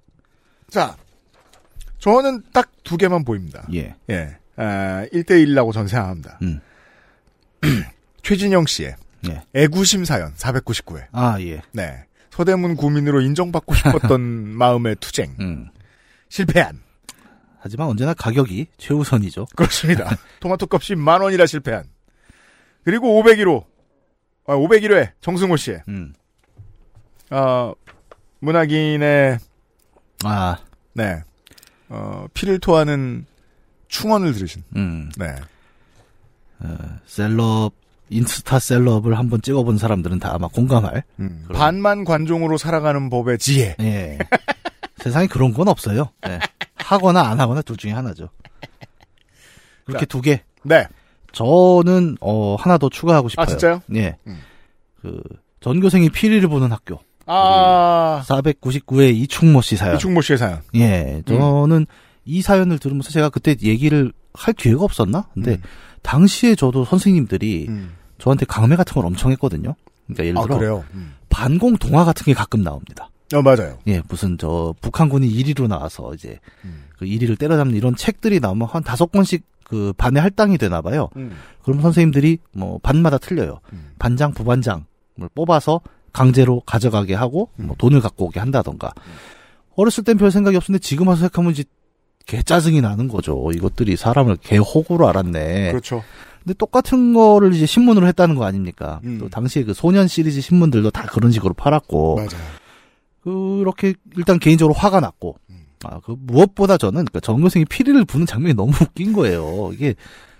[0.69, 0.95] 자,
[1.99, 3.65] 저는 딱 두 개만 보입니다.
[3.73, 3.95] 예.
[4.09, 4.35] 예.
[4.57, 6.39] 아, 1대1이라고 전 생각합니다.
[6.41, 6.59] 음.
[8.23, 8.95] 최진영 씨의
[9.29, 9.41] 예.
[9.53, 11.07] 애구심 사연 499회.
[11.11, 11.61] 아, 예.
[11.71, 12.05] 네.
[12.31, 14.21] 서대문 구민으로 인정받고 싶었던
[14.57, 15.35] 마음의 투쟁.
[15.39, 15.69] 음.
[16.29, 16.79] 실패한.
[17.59, 19.45] 하지만 언제나 가격이 최우선이죠.
[19.55, 20.17] 그렇습니다.
[20.39, 21.83] 토마토 값이 만 원이라 실패한.
[22.83, 23.65] 그리고 501호.
[24.47, 26.13] 아, 501회 정승호 씨의 음.
[27.29, 27.73] 어,
[28.39, 29.37] 문학인의
[30.23, 30.57] 아,
[30.93, 31.21] 네.
[31.89, 33.25] 어, 피를 토하는
[33.87, 34.63] 충언을 들으신.
[34.75, 35.11] 음.
[35.17, 35.35] 네.
[37.05, 37.73] 셀럽,
[38.11, 41.03] 인스타 셀럽을 한번 찍어본 사람들은 다 아마 공감할.
[41.19, 41.45] 음.
[41.53, 43.75] 반만 관종으로 살아가는 법의 지혜.
[43.79, 44.19] 예.
[44.97, 46.09] 세상에 그런 건 없어요.
[46.27, 46.39] 예.
[46.75, 48.29] 하거나 안 하거나 둘 중에 하나죠.
[49.85, 50.09] 그렇게 자.
[50.09, 50.41] 두 개.
[50.63, 50.85] 네.
[51.31, 53.43] 저는 어 하나 더 추가하고 싶어요.
[53.43, 53.81] 아, 진짜요?
[53.95, 54.17] 예.
[54.27, 54.39] 음.
[55.01, 55.23] 그
[55.61, 56.99] 전교생이 피리를 보는 학교.
[57.25, 59.95] 아, 499회 이충모 씨 사연.
[59.95, 60.61] 이충모 씨의 사연.
[60.75, 61.23] 예.
[61.25, 61.85] 저는
[62.25, 65.27] 이 사연을 들으면서 제가 그때 얘기를 할 기회가 없었나?
[65.33, 65.61] 근데 음.
[66.01, 67.93] 당시에 저도 선생님들이 음.
[68.21, 69.75] 저한테 강매 같은 걸 엄청 했거든요.
[70.05, 70.83] 그러니까 예를 아, 들어 그래요?
[70.93, 71.15] 음.
[71.29, 73.09] 반공 동화 같은 게 가끔 나옵니다.
[73.33, 73.79] 어, 맞아요.
[73.87, 76.83] 예, 무슨 저 북한군이 1위로 나와서 이제 음.
[76.97, 81.09] 그 1위를 때려잡는 이런 책들이 나오면 한 다섯 권씩 그 반에 할당이 되나 봐요.
[81.15, 81.35] 음.
[81.63, 83.59] 그럼 선생님들이 뭐 반마다 틀려요.
[83.73, 83.91] 음.
[83.97, 84.83] 반장, 부반장을
[85.33, 85.81] 뽑아서
[86.13, 87.67] 강제로 가져가게 하고 음.
[87.67, 88.93] 뭐 돈을 갖고 오게 한다던가.
[89.75, 91.63] 어렸을 땐 별 생각이 없었는데 지금 와서 생각하면 이제
[92.27, 93.49] 개 짜증이 나는 거죠.
[93.55, 95.71] 이것들이 사람을 개 호구로 알았네.
[95.71, 96.03] 그렇죠.
[96.43, 98.99] 근데 똑같은 거를 이제 신문으로 했다는 거 아닙니까?
[99.03, 99.17] 음.
[99.19, 102.29] 또 당시에 그 소년 시리즈 신문들도 다 그런 식으로 팔았고 맞아요.
[103.23, 105.65] 그렇게 일단 개인적으로 화가 났고 음.
[105.83, 109.71] 아 그 무엇보다 저는 그 전교생이 피리를 부는 장면이 너무 웃긴 거예요.
[109.73, 109.95] 이게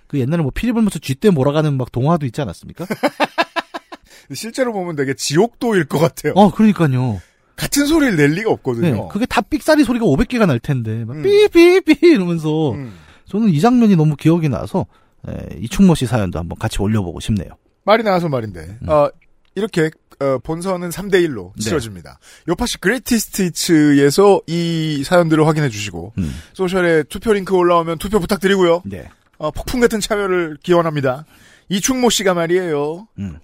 [0.07, 2.85] 그 옛날에 뭐 피리 불면서 쥐떼 몰아가는 막 동화도 있지 않았습니까?
[4.33, 6.33] 실제로 보면 되게 지옥도일 것 같아요.
[6.35, 7.21] 어, 그러니까요.
[7.55, 9.07] 같은 소리를 낼 리가 네, 없거든요.
[9.09, 11.21] 그게 다 삑사리 소리가 500개가 날 텐데 막 음.
[11.23, 12.93] 삐삐삐 이러면서 음.
[13.27, 14.85] 저는 이 장면이 너무 기억이 나서
[15.27, 17.49] 예, 이충모 씨 사연도 한번 같이 올려보고 싶네요.
[17.83, 18.89] 말이 나와서 말인데, 음.
[18.89, 19.09] 어,
[19.55, 21.63] 이렇게, 어, 본선은 3대 1로 네.
[21.63, 22.19] 치러집니다.
[22.47, 26.33] 요파시 Greatest Hits에서 이 사연들을 확인해 주시고, 음.
[26.53, 28.83] social에 투표 링크 올라오면 투표 부탁드리고요.
[28.85, 29.09] 네.
[29.37, 31.25] 어, 폭풍 같은 참여를 기원합니다.
[31.69, 33.07] 이충모 씨가 말이에요.
[33.17, 33.39] 음.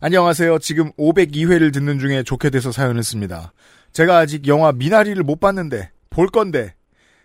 [0.00, 0.60] 안녕하세요.
[0.60, 3.52] 지금 502회를 듣는 중에 좋게 돼서 사연을 씁니다.
[3.92, 6.74] 제가 아직 영화 미나리를 못 봤는데 볼 건데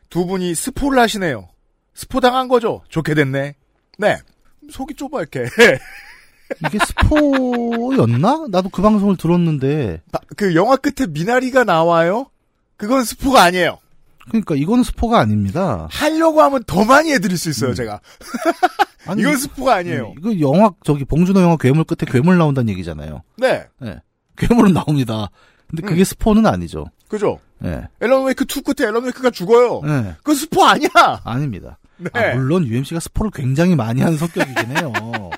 [0.10, 1.48] 두 분이 스포를 하시네요.
[1.94, 2.84] 스포 당한 거죠?
[2.90, 3.56] 좋게 됐네.
[3.98, 4.18] 네.
[4.72, 5.46] 속이 좁아 이렇게.
[6.68, 8.46] 이게 스포였나?
[8.50, 12.28] 나도 그 방송을 들었는데 바- 그 영화 끝에 미나리가 나와요?
[12.78, 13.80] 그건 스포가 아니에요.
[14.28, 15.88] 그러니까 이거는 스포가 아닙니다.
[15.92, 17.76] 하려고 하면 더 많이 해드릴 수 있어요, 음.
[17.76, 18.00] 제가.
[19.08, 20.10] 아니, 이건 스포가 아니에요.
[20.10, 23.22] 음, 이거 영화 저기 봉준호 영화 괴물 끝에 괴물 나온다는 얘기잖아요.
[23.38, 23.66] 네.
[23.84, 24.02] 예.
[24.38, 25.30] 괴물은 나옵니다.
[25.68, 26.04] 근데 그게 음.
[26.04, 26.86] 스포는 아니죠.
[27.08, 27.40] 그죠?
[27.64, 27.88] 예.
[28.02, 29.82] 앨런 웨이크 2 끝에 앨런 웨이크가 죽어요.
[29.86, 30.16] 예.
[30.18, 30.90] 그건 스포 아니야!
[31.24, 31.78] 아닙니다.
[31.98, 32.10] 네.
[32.14, 34.92] 아, 물론 UMC가 스포를 굉장히 많이 하는 성격이긴 해요.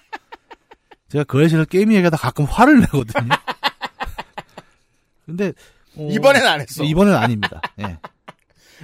[1.09, 3.29] 제가 그 애시를 게임 얘기하다 가끔 화를 내거든요.
[5.25, 5.53] 근데
[5.95, 6.83] 어, 이번엔 안 했어.
[6.83, 7.61] 이번엔 아닙니다.
[7.79, 7.97] 예.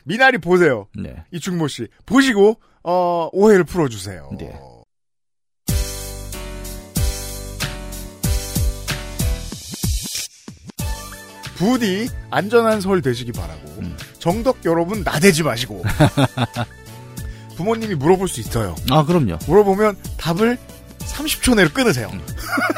[0.04, 0.88] 미나리 보세요.
[0.96, 1.24] 네.
[1.32, 1.88] 이충모 씨.
[2.06, 4.32] 보시고, 어, 오해를 풀어주세요.
[4.38, 4.54] 네.
[11.56, 13.96] 부디 안전한 설 되시기 바라고 음.
[14.20, 15.84] 정덕 여러분 나대지 마시고
[17.56, 18.76] 부모님이 물어볼 수 있어요.
[18.90, 19.38] 아 그럼요.
[19.48, 20.58] 물어보면 답을
[21.00, 22.10] 30초 내로 끊으세요.
[22.14, 22.22] 음.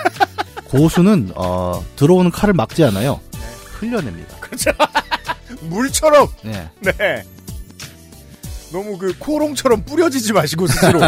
[0.66, 3.20] 고수는 어, 들어오는 칼을 막지 않아요.
[3.80, 4.36] 흘려냅니다.
[5.62, 6.70] 물처럼 네.
[6.82, 7.24] 네.
[8.72, 11.00] 너무 그 코롱처럼 뿌려지지 마시고 스스로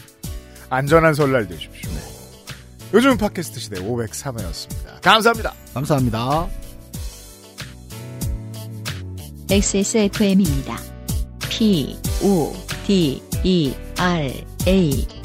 [0.70, 1.90] 안전한 설날 되십시오.
[2.94, 5.00] 요즘 팟캐스트 시대 503회였습니다.
[5.02, 5.52] 감사합니다.
[5.74, 6.48] 감사합니다.
[9.50, 10.78] XSFM입니다.
[11.50, 12.54] P, O,
[12.86, 14.30] D, E, R,
[14.66, 15.23] A.